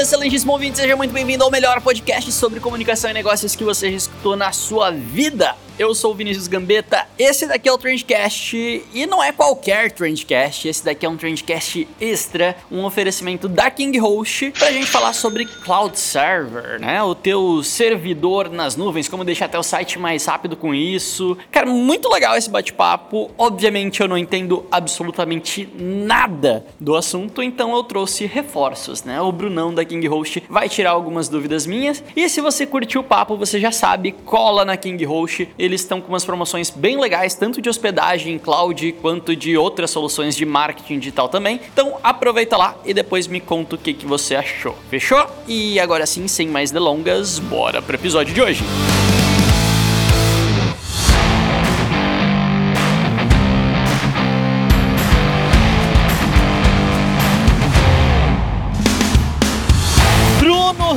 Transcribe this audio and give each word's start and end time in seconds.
Excelentíssimo 0.00 0.52
ouvinte, 0.52 0.78
seja 0.78 0.96
muito 0.96 1.12
bem-vindo 1.12 1.44
ao 1.44 1.50
melhor 1.50 1.82
podcast 1.82 2.32
sobre 2.32 2.58
comunicação 2.58 3.10
e 3.10 3.12
negócios 3.12 3.54
que 3.54 3.62
você 3.62 3.90
já 3.90 3.96
escutou 3.98 4.34
na 4.34 4.50
sua 4.50 4.90
vida. 4.90 5.54
Eu 5.78 5.94
sou 5.94 6.12
o 6.12 6.14
Vinícius 6.14 6.46
Gambetta, 6.46 7.06
esse 7.18 7.46
daqui 7.46 7.66
é 7.66 7.72
o 7.72 7.78
Trendcast 7.78 8.54
e 8.92 9.06
não 9.06 9.22
é 9.22 9.32
qualquer 9.32 9.90
Trendcast, 9.90 10.68
esse 10.68 10.84
daqui 10.84 11.06
é 11.06 11.08
um 11.08 11.16
Trendcast 11.16 11.88
extra, 11.98 12.54
um 12.70 12.84
oferecimento 12.84 13.48
da 13.48 13.70
King 13.70 13.96
Host 13.98 14.52
pra 14.58 14.70
gente 14.72 14.84
falar 14.84 15.14
sobre 15.14 15.46
Cloud 15.46 15.98
Server, 15.98 16.78
né? 16.78 17.02
O 17.02 17.14
teu 17.14 17.62
servidor 17.62 18.50
nas 18.50 18.76
nuvens, 18.76 19.08
como 19.08 19.24
deixar 19.24 19.46
até 19.46 19.58
o 19.58 19.62
site 19.62 19.98
mais 19.98 20.26
rápido 20.26 20.54
com 20.54 20.74
isso. 20.74 21.34
Cara, 21.50 21.64
muito 21.64 22.10
legal 22.10 22.36
esse 22.36 22.50
bate-papo. 22.50 23.30
Obviamente 23.38 24.02
eu 24.02 24.08
não 24.08 24.18
entendo 24.18 24.66
absolutamente 24.70 25.66
nada 25.78 26.66
do 26.78 26.94
assunto, 26.94 27.42
então 27.42 27.74
eu 27.74 27.82
trouxe 27.84 28.26
reforços, 28.26 29.02
né? 29.02 29.18
O 29.18 29.32
Brunão 29.32 29.72
da 29.72 29.82
King 29.82 29.99
Host 30.06 30.42
vai 30.48 30.68
tirar 30.68 30.90
algumas 30.90 31.28
dúvidas 31.28 31.66
minhas. 31.66 32.02
E 32.16 32.28
se 32.28 32.40
você 32.40 32.66
curtiu 32.66 33.00
o 33.00 33.04
papo, 33.04 33.36
você 33.36 33.60
já 33.60 33.72
sabe, 33.72 34.12
cola 34.24 34.64
na 34.64 34.76
King 34.76 35.04
Host 35.04 35.48
eles 35.58 35.80
estão 35.80 36.00
com 36.00 36.08
umas 36.08 36.24
promoções 36.24 36.70
bem 36.70 36.98
legais, 36.98 37.34
tanto 37.34 37.60
de 37.60 37.68
hospedagem 37.68 38.34
em 38.34 38.38
cloud 38.38 38.92
quanto 39.00 39.34
de 39.36 39.56
outras 39.56 39.90
soluções 39.90 40.36
de 40.36 40.44
marketing 40.44 40.98
digital 40.98 41.28
também. 41.28 41.60
Então 41.72 41.96
aproveita 42.02 42.56
lá 42.56 42.76
e 42.84 42.94
depois 42.94 43.26
me 43.26 43.40
conta 43.40 43.74
o 43.74 43.78
que, 43.78 43.92
que 43.92 44.06
você 44.06 44.34
achou. 44.34 44.76
Fechou? 44.88 45.26
E 45.46 45.78
agora 45.78 46.06
sim, 46.06 46.26
sem 46.28 46.48
mais 46.48 46.70
delongas, 46.70 47.38
bora 47.38 47.80
pro 47.82 47.96
episódio 47.96 48.34
de 48.34 48.40
hoje. 48.40 48.64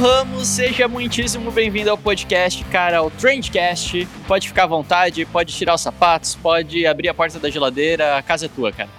Ramos, 0.04 0.50
seja 0.50 0.86
muitíssimo 0.86 1.50
bem-vindo 1.50 1.90
ao 1.90 1.98
podcast, 1.98 2.62
cara, 2.66 2.98
ao 2.98 3.10
Trendcast. 3.10 4.06
Pode 4.28 4.50
ficar 4.50 4.66
à 4.66 4.68
vontade, 4.68 5.26
pode 5.26 5.54
tirar 5.54 5.76
os 5.76 5.80
sapatos, 5.80 6.36
pode 6.36 6.86
abrir 6.86 7.08
a 7.08 7.14
porta 7.14 7.40
da 7.40 7.50
geladeira, 7.50 8.18
a 8.18 8.22
casa 8.22 8.48
é 8.48 8.50
tua, 8.50 8.70
cara. 8.74 8.90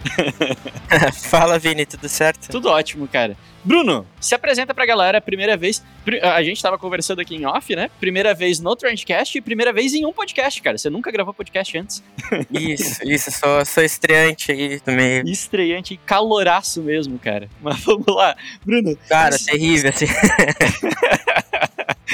Fala, 1.29 1.59
Vini, 1.59 1.85
tudo 1.85 2.09
certo? 2.09 2.49
Tudo 2.49 2.71
ótimo, 2.71 3.07
cara. 3.07 3.37
Bruno, 3.63 4.07
se 4.19 4.35
apresenta 4.35 4.73
pra 4.73 4.87
galera, 4.87 5.21
primeira 5.21 5.59
vez. 5.59 5.85
A 6.23 6.43
gente 6.43 6.63
tava 6.63 6.79
conversando 6.79 7.21
aqui 7.21 7.35
em 7.35 7.47
off, 7.47 7.75
né? 7.75 7.91
Primeira 7.99 8.35
vez 8.35 8.61
no 8.61 8.77
Trendcast 8.77 9.39
e 9.39 9.41
primeira 9.41 9.73
vez 9.73 9.95
em 9.95 10.05
um 10.05 10.13
podcast, 10.13 10.61
cara. 10.61 10.77
Você 10.77 10.91
nunca 10.91 11.11
gravou 11.11 11.33
podcast 11.33 11.79
antes. 11.79 12.03
Isso, 12.53 13.01
isso, 13.05 13.31
sou, 13.31 13.65
sou 13.65 13.83
estreante 13.83 14.53
aí 14.53 14.81
também. 14.81 15.23
Estreante 15.27 15.95
e 15.95 15.97
caloraço 15.97 16.83
mesmo, 16.83 17.19
cara. 17.19 17.49
Mas 17.61 17.81
vamos 17.81 18.07
lá, 18.07 18.37
Bruno. 18.65 18.97
Cara, 19.09 19.33
mas... 19.33 19.45
terrível, 19.45 19.91
assim. 19.91 20.07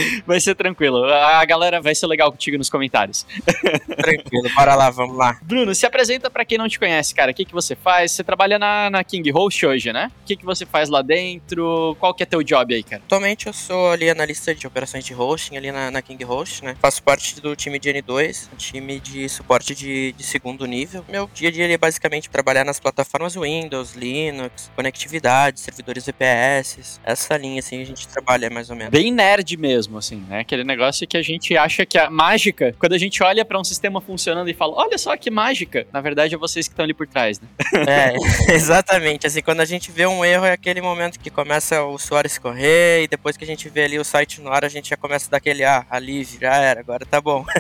vai 0.27 0.41
ser 0.41 0.55
tranquilo. 0.55 1.05
A 1.05 1.45
galera 1.45 1.81
vai 1.81 1.95
ser 1.95 2.07
legal 2.07 2.31
contigo 2.31 2.57
nos 2.59 2.71
comentários. 2.71 3.27
Tranquilo, 3.97 4.49
bora 4.55 4.75
lá, 4.75 4.91
vamos 4.91 5.17
lá. 5.17 5.39
Bruno, 5.43 5.75
se 5.75 5.87
apresenta 5.87 6.31
para 6.31 6.45
quem 6.45 6.59
não 6.59 6.69
te 6.69 6.79
conhece, 6.79 7.15
cara. 7.15 7.31
O 7.31 7.35
que, 7.35 7.45
que 7.45 7.53
você 7.53 7.75
faz? 7.75 8.13
Você 8.13 8.25
trabalha 8.25 8.59
na, 8.59 8.91
na 8.91 9.05
King 9.05 9.31
Host 9.31 9.67
hoje, 9.67 9.93
né? 9.93 10.11
O 10.23 10.27
que, 10.27 10.37
que 10.37 10.45
você 10.45 10.65
faz 10.65 10.89
lá 10.89 11.03
dentro? 11.03 11.97
Qual 11.99 12.15
que 12.15 12.23
é 12.23 12.27
teu 12.27 12.43
job 12.43 12.75
aí, 12.75 12.83
cara? 12.83 13.03
Atualmente 13.05 13.47
eu 13.47 13.53
sou 13.53 13.91
ali 13.91 14.09
analista 14.09 14.55
de 14.55 14.67
operações 14.67 15.05
de 15.05 15.15
hosting 15.15 15.57
ali 15.57 15.73
na, 15.73 15.91
na 15.91 16.03
King 16.03 16.23
Host, 16.25 16.65
né? 16.65 16.77
Faço 16.81 17.03
parte 17.03 17.41
do 17.41 17.55
time 17.57 17.79
de 17.79 17.91
N2, 17.91 18.49
um 18.53 18.57
time 18.57 19.01
de 19.01 19.29
suporte 19.29 19.75
de, 19.75 20.13
de 20.13 20.23
segundo 20.23 20.65
nível. 20.67 21.05
Meu 21.09 21.29
dia 21.33 21.49
a 21.49 21.53
dia 21.53 21.73
é 21.73 21.79
basicamente 21.79 22.29
trabalhar 22.29 22.65
nas 22.65 22.79
plataformas 22.79 23.35
Windows, 23.35 23.95
Linux, 23.95 24.71
conectividade, 24.77 25.61
servidores 25.61 26.07
VPS. 26.07 27.01
Essa 27.05 27.37
linha, 27.37 27.61
assim, 27.61 27.81
a 27.81 27.85
gente 27.85 28.07
trabalha 28.09 28.51
mais 28.51 28.71
ou 28.71 28.77
menos. 28.77 28.91
Bem 28.91 29.13
nerd 29.13 29.57
mesmo, 29.57 29.90
assim, 29.99 30.25
né? 30.29 30.41
Aquele 30.41 30.65
negócio 30.65 31.07
que 31.07 31.17
a 31.17 31.23
gente 31.23 31.57
acha 31.57 31.85
que 31.87 31.99
a 31.99 32.11
mágica, 32.11 32.75
quando 32.79 32.93
a 32.93 32.99
gente 32.99 33.23
olha 33.23 33.45
para 33.45 33.59
um 33.59 33.65
sistema 33.65 34.01
funcionando 34.01 34.49
e 34.49 34.55
fala, 34.55 34.75
olha 34.77 34.99
só 34.99 35.17
que 35.17 35.31
mágica, 35.31 35.87
na 35.93 36.01
verdade 36.01 36.35
é 36.35 36.39
vocês 36.39 36.67
que 36.67 36.73
estão 36.73 36.85
ali 36.85 36.95
por 36.95 37.07
trás, 37.07 37.41
né? 37.41 37.49
É, 37.87 38.15
exatamente. 38.55 39.27
Assim, 39.27 39.43
quando 39.43 39.61
a 39.61 39.65
gente 39.65 39.91
vê 39.91 40.07
um 40.07 40.25
erro, 40.25 40.45
é 40.45 40.53
aquele 40.53 40.81
momento 40.81 41.19
que 41.19 41.31
começa 41.31 41.83
o 41.83 41.99
suor 41.99 42.27
escorrer 42.27 43.05
e 43.05 43.09
depois 43.09 43.37
que 43.37 43.45
a 43.45 43.47
gente 43.47 43.69
vê 43.69 43.85
ali 43.85 43.99
o 43.99 44.05
site 44.05 44.41
no 44.41 44.51
ar, 44.51 44.65
a 44.65 44.69
gente 44.69 44.91
já 44.91 44.97
começa 44.97 45.31
daquele, 45.31 45.65
ah, 45.65 45.85
alívio, 45.91 46.41
já 46.41 46.55
era, 46.57 46.81
agora 46.81 47.05
tá 47.07 47.21
bom. 47.21 47.45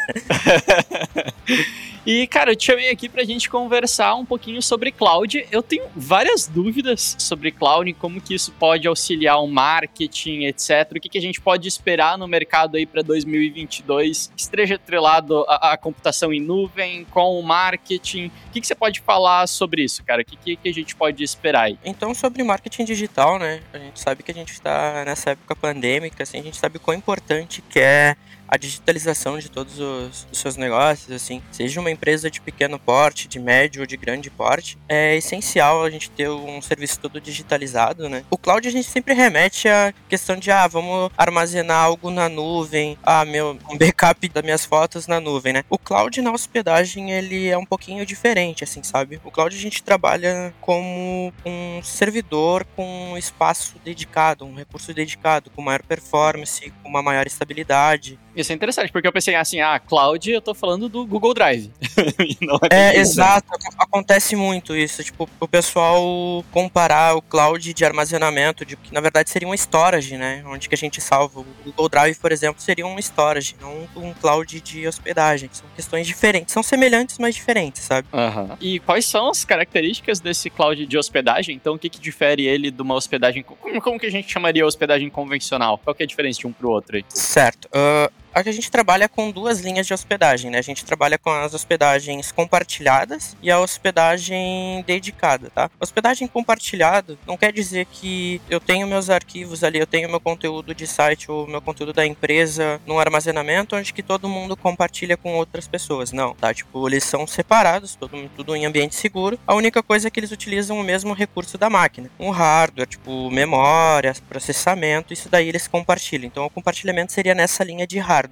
E, 2.06 2.26
cara, 2.26 2.52
eu 2.52 2.56
te 2.56 2.64
chamei 2.64 2.90
aqui 2.90 3.08
pra 3.08 3.24
gente 3.24 3.48
conversar 3.50 4.14
um 4.14 4.24
pouquinho 4.24 4.62
sobre 4.62 4.90
cloud. 4.90 5.46
Eu 5.50 5.62
tenho 5.62 5.84
várias 5.94 6.46
dúvidas 6.46 7.14
sobre 7.18 7.52
cloud, 7.52 7.92
como 7.94 8.20
que 8.20 8.34
isso 8.34 8.52
pode 8.52 8.88
auxiliar 8.88 9.42
o 9.42 9.46
marketing, 9.46 10.44
etc. 10.44 10.92
O 10.96 11.00
que, 11.00 11.08
que 11.08 11.18
a 11.18 11.20
gente 11.20 11.40
pode 11.40 11.68
esperar 11.68 12.16
no 12.16 12.26
mercado 12.26 12.76
aí 12.76 12.86
para 12.86 13.02
2022, 13.02 14.32
que 14.34 14.42
esteja 14.42 14.76
atrelado 14.76 15.44
a, 15.46 15.76
computação 15.76 16.32
em 16.32 16.40
nuvem 16.40 17.04
com 17.10 17.38
o 17.38 17.42
marketing. 17.42 18.26
O 18.26 18.52
que, 18.52 18.60
que 18.60 18.66
você 18.66 18.74
pode 18.74 19.00
falar 19.00 19.46
sobre 19.46 19.84
isso, 19.84 20.02
cara? 20.02 20.22
O 20.22 20.24
que, 20.24 20.36
que, 20.36 20.56
que 20.56 20.68
a 20.68 20.74
gente 20.74 20.96
pode 20.96 21.22
esperar 21.22 21.64
aí? 21.64 21.78
Então, 21.84 22.14
sobre 22.14 22.42
marketing 22.42 22.84
digital, 22.84 23.38
né? 23.38 23.60
A 23.72 23.78
gente 23.78 24.00
sabe 24.00 24.22
que 24.22 24.30
a 24.30 24.34
gente 24.34 24.52
está 24.52 25.04
nessa 25.04 25.30
época 25.30 25.54
pandêmica, 25.54 26.22
assim, 26.22 26.38
a 26.38 26.42
gente 26.42 26.56
sabe 26.56 26.78
quão 26.78 26.96
importante 26.96 27.62
que 27.62 27.78
é 27.78 28.16
a 28.50 28.56
digitalização 28.56 29.38
de 29.38 29.48
todos 29.48 29.78
os, 29.78 30.26
os, 30.32 30.38
seus 30.38 30.56
negócios, 30.56 31.10
assim, 31.12 31.40
seja 31.52 31.80
uma 31.80 31.90
empresa 31.90 32.28
de 32.28 32.40
pequeno 32.40 32.80
porte, 32.80 33.28
de 33.28 33.38
médio 33.38 33.82
ou 33.82 33.86
de 33.86 33.96
grande 33.96 34.28
porte, 34.28 34.76
é 34.88 35.16
essencial 35.16 35.84
a 35.84 35.90
gente 35.90 36.10
ter 36.10 36.28
um 36.28 36.60
serviço 36.60 36.98
todo 36.98 37.20
digitalizado, 37.20 38.08
né? 38.08 38.24
O 38.28 38.36
cloud 38.36 38.66
a 38.66 38.72
gente 38.72 38.88
sempre 38.88 39.14
remete 39.14 39.68
à 39.68 39.94
questão 40.08 40.36
de, 40.36 40.50
ah, 40.50 40.66
vamos 40.66 41.12
armazenar 41.16 41.84
algo 41.84 42.10
na 42.10 42.28
nuvem, 42.28 42.98
ah, 43.04 43.24
meu, 43.24 43.56
um 43.70 43.78
backup 43.78 44.28
das 44.28 44.42
minhas 44.42 44.64
fotos 44.64 45.06
na 45.06 45.20
nuvem, 45.20 45.52
né? 45.52 45.64
O 45.70 45.78
cloud 45.78 46.20
na 46.20 46.32
hospedagem, 46.32 47.12
ele 47.12 47.48
é 47.48 47.56
um 47.56 47.66
pouquinho 47.66 48.04
diferente, 48.04 48.64
assim, 48.64 48.82
sabe? 48.82 49.20
O 49.24 49.30
cloud 49.30 49.54
a 49.54 49.60
gente 49.60 49.82
trabalha 49.82 50.52
como 50.60 51.32
um 51.46 51.80
servidor 51.84 52.66
com 52.74 53.12
um 53.12 53.16
espaço 53.16 53.76
dedicado, 53.84 54.44
um 54.44 54.56
recurso 54.56 54.92
dedicado, 54.92 55.50
com 55.50 55.62
maior 55.62 55.82
performance, 55.82 56.72
com 56.82 56.88
uma 56.88 57.02
maior 57.02 57.26
estabilidade. 57.26 58.18
Isso 58.40 58.52
é 58.52 58.54
interessante, 58.54 58.92
porque 58.92 59.06
eu 59.06 59.12
pensei 59.12 59.34
assim, 59.34 59.60
ah, 59.60 59.78
cloud, 59.78 60.30
eu 60.30 60.40
tô 60.40 60.54
falando 60.54 60.88
do 60.88 61.06
Google 61.06 61.34
Drive. 61.34 61.70
é, 62.70 62.96
é 62.96 62.98
exato, 62.98 63.48
acontece 63.78 64.34
muito 64.36 64.76
isso. 64.76 65.02
Tipo, 65.02 65.28
o 65.38 65.48
pessoal 65.48 66.44
comparar 66.50 67.16
o 67.16 67.22
cloud 67.22 67.72
de 67.72 67.84
armazenamento, 67.84 68.64
de 68.64 68.76
que 68.76 68.92
na 68.92 69.00
verdade 69.00 69.30
seria 69.30 69.48
um 69.48 69.54
storage, 69.54 70.16
né? 70.16 70.42
Onde 70.46 70.68
que 70.68 70.74
a 70.74 70.78
gente 70.78 71.00
salva. 71.00 71.40
O 71.40 71.46
Google 71.64 71.88
Drive, 71.88 72.18
por 72.18 72.32
exemplo, 72.32 72.60
seria 72.60 72.86
um 72.86 72.98
storage, 72.98 73.56
não 73.60 73.88
um 73.96 74.12
cloud 74.14 74.60
de 74.60 74.86
hospedagem. 74.86 75.48
São 75.52 75.66
questões 75.76 76.06
diferentes. 76.06 76.52
São 76.52 76.62
semelhantes, 76.62 77.18
mas 77.18 77.34
diferentes, 77.34 77.82
sabe? 77.82 78.08
Uhum. 78.12 78.56
E 78.60 78.80
quais 78.80 79.06
são 79.06 79.30
as 79.30 79.44
características 79.44 80.20
desse 80.20 80.50
cloud 80.50 80.84
de 80.86 80.98
hospedagem? 80.98 81.54
Então, 81.54 81.74
o 81.74 81.78
que, 81.78 81.88
que 81.88 82.00
difere 82.00 82.46
ele 82.46 82.70
de 82.70 82.82
uma 82.82 82.94
hospedagem. 82.94 83.42
Como, 83.42 83.80
como 83.80 83.98
que 83.98 84.06
a 84.06 84.10
gente 84.10 84.30
chamaria 84.30 84.66
hospedagem 84.66 85.08
convencional? 85.08 85.78
Qual 85.78 85.94
que 85.94 86.02
é 86.02 86.04
a 86.04 86.06
diferença 86.06 86.40
de 86.40 86.46
um 86.46 86.52
pro 86.52 86.70
outro 86.70 86.96
aí? 86.96 87.04
Certo. 87.08 87.66
Uh, 87.66 88.10
a 88.48 88.52
gente 88.52 88.70
trabalha 88.70 89.08
com 89.08 89.30
duas 89.30 89.60
linhas 89.60 89.86
de 89.86 89.94
hospedagem, 89.94 90.50
né? 90.50 90.58
A 90.58 90.62
gente 90.62 90.84
trabalha 90.84 91.18
com 91.18 91.30
as 91.30 91.54
hospedagens 91.54 92.32
compartilhadas 92.32 93.36
e 93.42 93.50
a 93.50 93.58
hospedagem 93.58 94.84
dedicada, 94.86 95.50
tá? 95.50 95.70
Hospedagem 95.78 96.26
compartilhada 96.26 97.18
não 97.26 97.36
quer 97.36 97.52
dizer 97.52 97.86
que 97.86 98.40
eu 98.48 98.60
tenho 98.60 98.86
meus 98.86 99.10
arquivos 99.10 99.62
ali, 99.64 99.78
eu 99.78 99.86
tenho 99.86 100.08
meu 100.08 100.20
conteúdo 100.20 100.74
de 100.74 100.86
site 100.86 101.30
ou 101.30 101.46
meu 101.46 101.60
conteúdo 101.60 101.92
da 101.92 102.06
empresa 102.06 102.80
num 102.86 102.98
armazenamento 102.98 103.76
onde 103.76 103.92
que 103.92 104.02
todo 104.02 104.28
mundo 104.28 104.56
compartilha 104.56 105.16
com 105.16 105.34
outras 105.34 105.66
pessoas. 105.66 106.12
Não, 106.12 106.34
tá? 106.34 106.52
Tipo, 106.54 106.88
eles 106.88 107.04
são 107.04 107.26
separados, 107.26 107.94
tudo, 107.94 108.30
tudo 108.36 108.56
em 108.56 108.66
ambiente 108.66 108.94
seguro. 108.94 109.38
A 109.46 109.54
única 109.54 109.82
coisa 109.82 110.08
é 110.08 110.10
que 110.10 110.20
eles 110.20 110.32
utilizam 110.32 110.78
o 110.78 110.84
mesmo 110.84 111.12
recurso 111.12 111.58
da 111.58 111.68
máquina. 111.68 112.10
Um 112.18 112.30
hardware, 112.30 112.86
tipo 112.86 113.30
memória, 113.30 114.14
processamento, 114.28 115.12
isso 115.12 115.28
daí 115.28 115.48
eles 115.48 115.66
compartilham. 115.66 116.26
Então 116.26 116.46
o 116.46 116.50
compartilhamento 116.50 117.12
seria 117.12 117.34
nessa 117.34 117.64
linha 117.64 117.86
de 117.86 117.98
hardware 117.98 118.29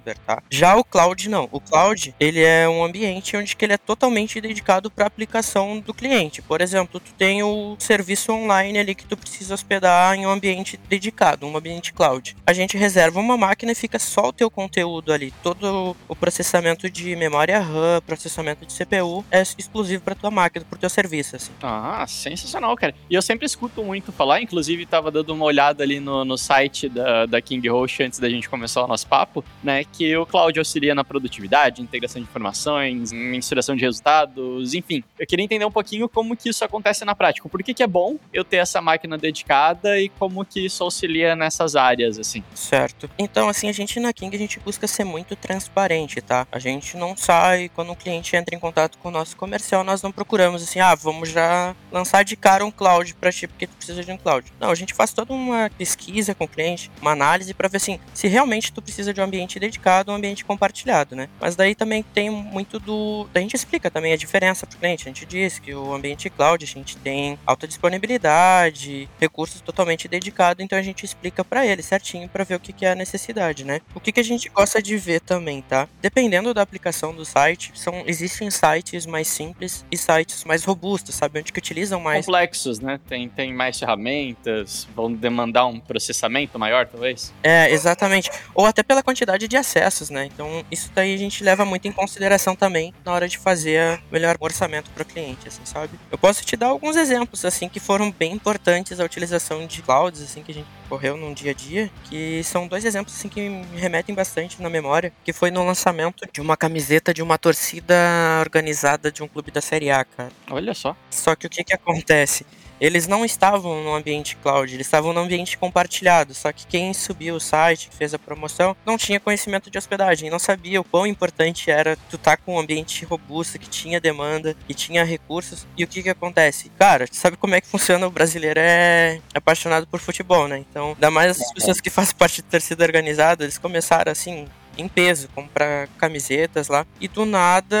Já 0.49 0.75
o 0.75 0.83
cloud 0.83 1.29
não. 1.29 1.47
O 1.51 1.59
cloud, 1.59 2.13
ele 2.19 2.41
é 2.41 2.67
um 2.67 2.83
ambiente 2.83 3.35
onde 3.35 3.55
que 3.55 3.65
ele 3.65 3.73
é 3.73 3.77
totalmente 3.77 4.39
dedicado 4.39 4.89
para 4.89 5.05
aplicação 5.05 5.79
do 5.79 5.93
cliente. 5.93 6.41
Por 6.41 6.61
exemplo, 6.61 6.99
tu 6.99 7.13
tem 7.13 7.43
o 7.43 7.75
serviço 7.79 8.31
online 8.31 8.79
ali 8.79 8.95
que 8.95 9.05
tu 9.05 9.17
precisa 9.17 9.53
hospedar 9.53 10.15
em 10.15 10.25
um 10.25 10.29
ambiente 10.29 10.79
dedicado, 10.89 11.45
um 11.45 11.55
ambiente 11.55 11.93
cloud. 11.93 12.35
A 12.45 12.53
gente 12.53 12.77
reserva 12.77 13.19
uma 13.19 13.37
máquina 13.37 13.71
e 13.71 13.75
fica 13.75 13.99
só 13.99 14.29
o 14.29 14.33
teu 14.33 14.49
conteúdo 14.49 15.11
ali. 15.11 15.33
Todo 15.43 15.95
o 16.07 16.15
processamento 16.15 16.89
de 16.89 17.15
memória 17.15 17.59
RAM, 17.59 18.01
processamento 18.05 18.65
de 18.65 18.73
CPU 18.73 19.25
é 19.31 19.41
exclusivo 19.41 20.03
para 20.03 20.15
tua 20.15 20.31
máquina, 20.31 20.65
pro 20.69 20.79
teu 20.79 20.89
serviço, 20.89 21.35
assim. 21.35 21.51
Ah, 21.61 22.05
sensacional, 22.07 22.75
cara. 22.75 22.93
E 23.09 23.15
eu 23.15 23.21
sempre 23.21 23.45
escuto 23.45 23.83
muito 23.83 24.11
falar, 24.11 24.41
inclusive 24.41 24.85
tava 24.85 25.11
dando 25.11 25.33
uma 25.33 25.45
olhada 25.45 25.83
ali 25.83 25.99
no, 25.99 26.25
no 26.25 26.37
site 26.37 26.89
da, 26.89 27.25
da 27.25 27.41
King 27.41 27.67
Host 27.69 28.03
antes 28.03 28.19
da 28.19 28.29
gente 28.29 28.49
começar 28.49 28.83
o 28.83 28.87
nosso 28.87 29.07
papo, 29.07 29.43
né, 29.63 29.78
que 29.83 30.15
o 30.17 30.25
cloud 30.25 30.57
auxilia 30.57 30.95
na 30.95 31.03
produtividade, 31.03 31.81
integração 31.81 32.21
de 32.21 32.27
informações, 32.27 33.11
mensuração 33.11 33.75
de 33.75 33.81
resultados, 33.83 34.73
enfim. 34.73 35.03
Eu 35.17 35.25
queria 35.25 35.43
entender 35.43 35.65
um 35.65 35.71
pouquinho 35.71 36.07
como 36.07 36.35
que 36.35 36.49
isso 36.49 36.63
acontece 36.63 37.05
na 37.05 37.15
prática. 37.15 37.47
Por 37.47 37.63
que, 37.63 37.73
que 37.73 37.83
é 37.83 37.87
bom 37.87 38.17
eu 38.33 38.43
ter 38.43 38.57
essa 38.57 38.81
máquina 38.81 39.17
dedicada 39.17 39.99
e 39.99 40.09
como 40.09 40.45
que 40.45 40.65
isso 40.65 40.83
auxilia 40.83 41.35
nessas 41.35 41.75
áreas, 41.75 42.19
assim? 42.19 42.43
Certo. 42.53 43.09
Então, 43.17 43.49
assim, 43.49 43.69
a 43.69 43.71
gente 43.71 43.99
na 43.99 44.13
King, 44.13 44.35
a 44.35 44.39
gente 44.39 44.59
busca 44.59 44.87
ser 44.87 45.03
muito 45.03 45.35
transparente, 45.35 46.21
tá? 46.21 46.47
A 46.51 46.59
gente 46.59 46.97
não 46.97 47.15
sai, 47.15 47.69
quando 47.69 47.91
um 47.91 47.95
cliente 47.95 48.35
entra 48.35 48.55
em 48.55 48.59
contato 48.59 48.97
com 48.97 49.09
o 49.09 49.11
nosso 49.11 49.35
comercial, 49.35 49.83
nós 49.83 50.01
não 50.01 50.11
procuramos 50.11 50.63
assim, 50.63 50.79
ah, 50.79 50.95
vamos 50.95 51.29
já 51.29 51.75
lançar 51.91 52.23
de 52.23 52.35
cara 52.35 52.65
um 52.65 52.71
cloud 52.71 53.13
para 53.15 53.31
ti, 53.31 53.47
porque 53.47 53.67
tu 53.67 53.75
precisa 53.75 54.03
de 54.03 54.11
um 54.11 54.17
cloud. 54.17 54.51
Não, 54.59 54.69
a 54.69 54.75
gente 54.75 54.93
faz 54.93 55.13
toda 55.13 55.33
uma 55.33 55.69
pesquisa 55.77 56.33
com 56.35 56.45
o 56.45 56.47
cliente, 56.47 56.91
uma 57.01 57.11
análise 57.11 57.53
para 57.53 57.67
ver 57.67 57.77
assim, 57.77 57.99
se 58.13 58.27
realmente 58.27 58.71
tu 58.71 58.81
precisa 58.81 59.13
de 59.13 59.21
um 59.21 59.23
ambiente 59.23 59.59
dedicado, 59.59 59.68
um 60.07 60.15
ambiente 60.15 60.45
compartilhado, 60.45 61.15
né? 61.15 61.29
Mas 61.39 61.55
daí 61.55 61.75
também 61.75 62.01
tem 62.01 62.29
muito 62.29 62.79
do. 62.79 63.27
A 63.33 63.39
gente 63.39 63.55
explica 63.55 63.91
também 63.91 64.13
a 64.13 64.17
diferença 64.17 64.65
pro 64.65 64.77
cliente. 64.77 65.03
A 65.07 65.09
gente 65.09 65.25
diz 65.25 65.59
que 65.59 65.73
o 65.73 65.93
ambiente 65.93 66.29
cloud 66.29 66.63
a 66.63 66.67
gente 66.67 66.97
tem 66.97 67.37
alta 67.45 67.67
disponibilidade, 67.67 69.09
recursos 69.19 69.61
totalmente 69.61 70.07
dedicados, 70.07 70.63
então 70.63 70.77
a 70.77 70.81
gente 70.81 71.05
explica 71.05 71.43
para 71.43 71.65
ele 71.65 71.81
certinho 71.81 72.27
para 72.29 72.43
ver 72.43 72.55
o 72.55 72.59
que, 72.59 72.73
que 72.73 72.85
é 72.85 72.91
a 72.91 72.95
necessidade, 72.95 73.63
né? 73.63 73.81
O 73.93 73.99
que, 73.99 74.11
que 74.11 74.19
a 74.19 74.23
gente 74.23 74.49
gosta 74.49 74.81
de 74.81 74.95
ver 74.97 75.21
também, 75.21 75.61
tá? 75.61 75.87
Dependendo 76.01 76.53
da 76.53 76.61
aplicação 76.61 77.13
do 77.13 77.25
site, 77.25 77.71
são, 77.75 78.03
existem 78.05 78.49
sites 78.49 79.05
mais 79.05 79.27
simples 79.27 79.85
e 79.91 79.97
sites 79.97 80.43
mais 80.43 80.63
robustos, 80.63 81.15
sabe? 81.15 81.39
Onde 81.39 81.51
que 81.51 81.59
utilizam 81.59 81.99
mais. 81.99 82.25
Complexos, 82.25 82.79
né? 82.79 82.99
Tem, 83.07 83.27
tem 83.29 83.53
mais 83.53 83.79
ferramentas, 83.79 84.87
vão 84.95 85.11
demandar 85.11 85.65
um 85.65 85.79
processamento 85.79 86.57
maior, 86.57 86.87
talvez? 86.87 87.33
É, 87.43 87.71
exatamente. 87.71 88.29
Ou 88.53 88.65
até 88.65 88.83
pela 88.83 89.03
quantidade 89.03 89.47
de 89.47 89.57
acessos, 89.59 90.09
né? 90.09 90.25
Então, 90.25 90.63
isso 90.71 90.91
daí 90.93 91.13
a 91.13 91.17
gente 91.17 91.43
leva 91.43 91.65
muito 91.65 91.87
em 91.87 91.91
consideração 91.91 92.55
também 92.55 92.93
na 93.05 93.13
hora 93.13 93.27
de 93.27 93.37
fazer 93.37 93.99
o 94.09 94.13
melhor 94.13 94.35
orçamento 94.39 94.89
para 94.91 95.03
o 95.03 95.05
cliente, 95.05 95.47
assim, 95.47 95.61
sabe? 95.65 95.99
Eu 96.11 96.17
posso 96.17 96.43
te 96.43 96.55
dar 96.55 96.67
alguns 96.67 96.95
exemplos, 96.95 97.45
assim, 97.45 97.69
que 97.69 97.79
foram 97.79 98.11
bem 98.11 98.33
importantes 98.33 98.99
a 98.99 99.03
utilização 99.03 99.65
de 99.67 99.81
clouds, 99.81 100.21
assim, 100.21 100.41
que 100.41 100.51
a 100.51 100.55
gente 100.55 100.67
correu 100.87 101.15
num 101.15 101.33
dia 101.33 101.51
a 101.51 101.53
dia, 101.53 101.91
que 102.05 102.41
são 102.43 102.67
dois 102.67 102.83
exemplos, 102.85 103.15
assim, 103.15 103.29
que 103.29 103.47
me 103.49 103.79
remetem 103.79 104.15
bastante 104.15 104.61
na 104.61 104.69
memória, 104.69 105.13
que 105.23 105.31
foi 105.31 105.51
no 105.51 105.65
lançamento 105.65 106.27
de 106.31 106.41
uma 106.41 106.57
camiseta 106.57 107.13
de 107.13 107.21
uma 107.21 107.37
torcida 107.37 107.95
organizada 108.39 109.11
de 109.11 109.21
um 109.21 109.27
clube 109.27 109.51
da 109.51 109.61
Série 109.61 109.91
A, 109.91 110.03
cara. 110.03 110.31
Olha 110.49 110.73
só. 110.73 110.95
Só 111.11 111.35
que 111.35 111.45
o 111.45 111.49
que 111.49 111.63
que 111.63 111.73
acontece? 111.73 112.45
Eles 112.79 113.07
não 113.07 113.25
estavam 113.25 113.83
no 113.83 113.93
ambiente 113.93 114.35
cloud, 114.37 114.73
eles 114.73 114.87
estavam 114.87 115.13
no 115.13 115.19
ambiente 115.19 115.57
compartilhado. 115.57 116.33
Só 116.33 116.51
que 116.51 116.65
quem 116.65 116.93
subiu 116.93 117.35
o 117.35 117.39
site, 117.39 117.89
fez 117.91 118.13
a 118.13 118.19
promoção, 118.19 118.75
não 118.85 118.97
tinha 118.97 119.19
conhecimento 119.19 119.69
de 119.69 119.77
hospedagem, 119.77 120.29
não 120.29 120.39
sabia 120.39 120.81
o 120.81 120.83
quão 120.83 121.05
importante 121.05 121.69
era 121.69 121.95
tu 122.09 122.15
estar 122.15 122.37
tá 122.37 122.43
com 122.43 122.55
um 122.55 122.59
ambiente 122.59 123.05
robusto, 123.05 123.59
que 123.59 123.69
tinha 123.69 123.99
demanda, 123.99 124.55
que 124.67 124.73
tinha 124.73 125.03
recursos. 125.03 125.65
E 125.77 125.83
o 125.83 125.87
que 125.87 126.03
que 126.03 126.09
acontece? 126.09 126.71
Cara, 126.77 127.05
sabe 127.11 127.37
como 127.37 127.55
é 127.55 127.61
que 127.61 127.67
funciona? 127.67 128.07
O 128.07 128.11
brasileiro 128.11 128.59
é 128.61 129.19
apaixonado 129.33 129.87
por 129.87 129.99
futebol, 129.99 130.47
né? 130.47 130.63
Então, 130.69 130.93
ainda 130.93 131.11
mais 131.11 131.41
as 131.41 131.53
pessoas 131.53 131.81
que 131.81 131.89
fazem 131.89 132.15
parte 132.15 132.41
da 132.41 132.49
torcida 132.49 132.83
organizada, 132.83 133.43
eles 133.43 133.57
começaram 133.57 134.11
assim, 134.11 134.47
em 134.79 134.87
peso, 134.87 135.27
comprar 135.29 135.87
camisetas 135.97 136.67
lá. 136.67 136.85
E 136.99 137.07
do 137.07 137.25
nada 137.25 137.77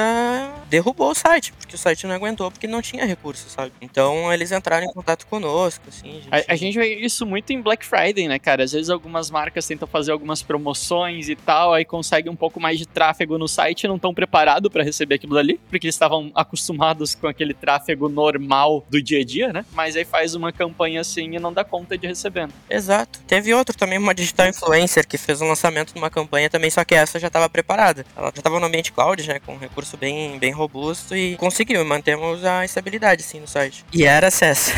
derrubou 0.69 1.11
o 1.11 1.15
site, 1.15 1.51
porque 1.53 1.75
o 1.75 1.77
site 1.77 2.05
não 2.05 2.15
aguentou, 2.15 2.51
porque 2.51 2.67
não 2.67 2.81
tinha 2.81 3.05
recursos, 3.05 3.51
sabe? 3.51 3.71
Então 3.81 4.31
eles 4.31 4.51
entraram 4.51 4.85
em 4.85 4.93
contato 4.93 5.25
conosco, 5.27 5.83
assim. 5.87 6.21
A 6.29 6.37
gente... 6.37 6.49
A, 6.49 6.53
a 6.53 6.55
gente 6.55 6.77
vê 6.77 6.95
isso 6.95 7.25
muito 7.25 7.51
em 7.51 7.61
Black 7.61 7.85
Friday, 7.85 8.27
né, 8.27 8.37
cara? 8.37 8.63
Às 8.63 8.71
vezes 8.71 8.89
algumas 8.89 9.31
marcas 9.31 9.65
tentam 9.65 9.87
fazer 9.87 10.11
algumas 10.11 10.43
promoções 10.43 11.29
e 11.29 11.35
tal, 11.35 11.73
aí 11.73 11.85
conseguem 11.85 12.31
um 12.31 12.35
pouco 12.35 12.59
mais 12.59 12.77
de 12.77 12.85
tráfego 12.85 13.37
no 13.37 13.47
site 13.47 13.83
e 13.83 13.87
não 13.87 13.95
estão 13.95 14.13
preparados 14.13 14.71
para 14.71 14.83
receber 14.83 15.15
aquilo 15.15 15.35
dali, 15.35 15.59
porque 15.69 15.87
eles 15.87 15.95
estavam 15.95 16.31
acostumados 16.35 17.15
com 17.15 17.27
aquele 17.27 17.53
tráfego 17.53 18.09
normal 18.09 18.85
do 18.89 19.01
dia 19.01 19.21
a 19.21 19.25
dia, 19.25 19.53
né? 19.53 19.65
Mas 19.73 19.95
aí 19.95 20.05
faz 20.05 20.35
uma 20.35 20.51
campanha 20.51 21.01
assim 21.01 21.35
e 21.35 21.39
não 21.39 21.51
dá 21.51 21.63
conta 21.63 21.97
de 21.97 22.07
recebendo. 22.07 22.53
Exato. 22.69 23.19
Teve 23.27 23.53
outro 23.53 23.75
também, 23.75 23.97
uma 23.97 24.13
digital 24.13 24.47
influencer, 24.47 25.07
que 25.07 25.17
fez 25.17 25.41
um 25.41 25.47
lançamento 25.47 25.93
de 25.93 25.99
uma 25.99 26.09
campanha 26.09 26.49
também, 26.49 26.69
só 26.69 26.83
que 26.89 26.95
essa 26.95 27.19
já 27.19 27.27
estava 27.27 27.47
preparada. 27.47 28.03
Ela 28.17 28.31
já 28.33 28.39
estava 28.39 28.59
no 28.59 28.65
ambiente 28.65 28.91
cloud, 28.91 29.27
né, 29.27 29.39
com 29.39 29.53
um 29.53 29.57
recurso 29.59 29.95
bem, 29.95 30.39
bem 30.39 30.51
robusto 30.51 31.15
e 31.15 31.35
conseguiu, 31.35 31.85
mantemos 31.85 32.43
a 32.43 32.65
estabilidade 32.65 33.21
sim 33.21 33.39
no 33.39 33.47
site. 33.47 33.85
E 33.93 34.03
era 34.03 34.29
acesso. 34.29 34.71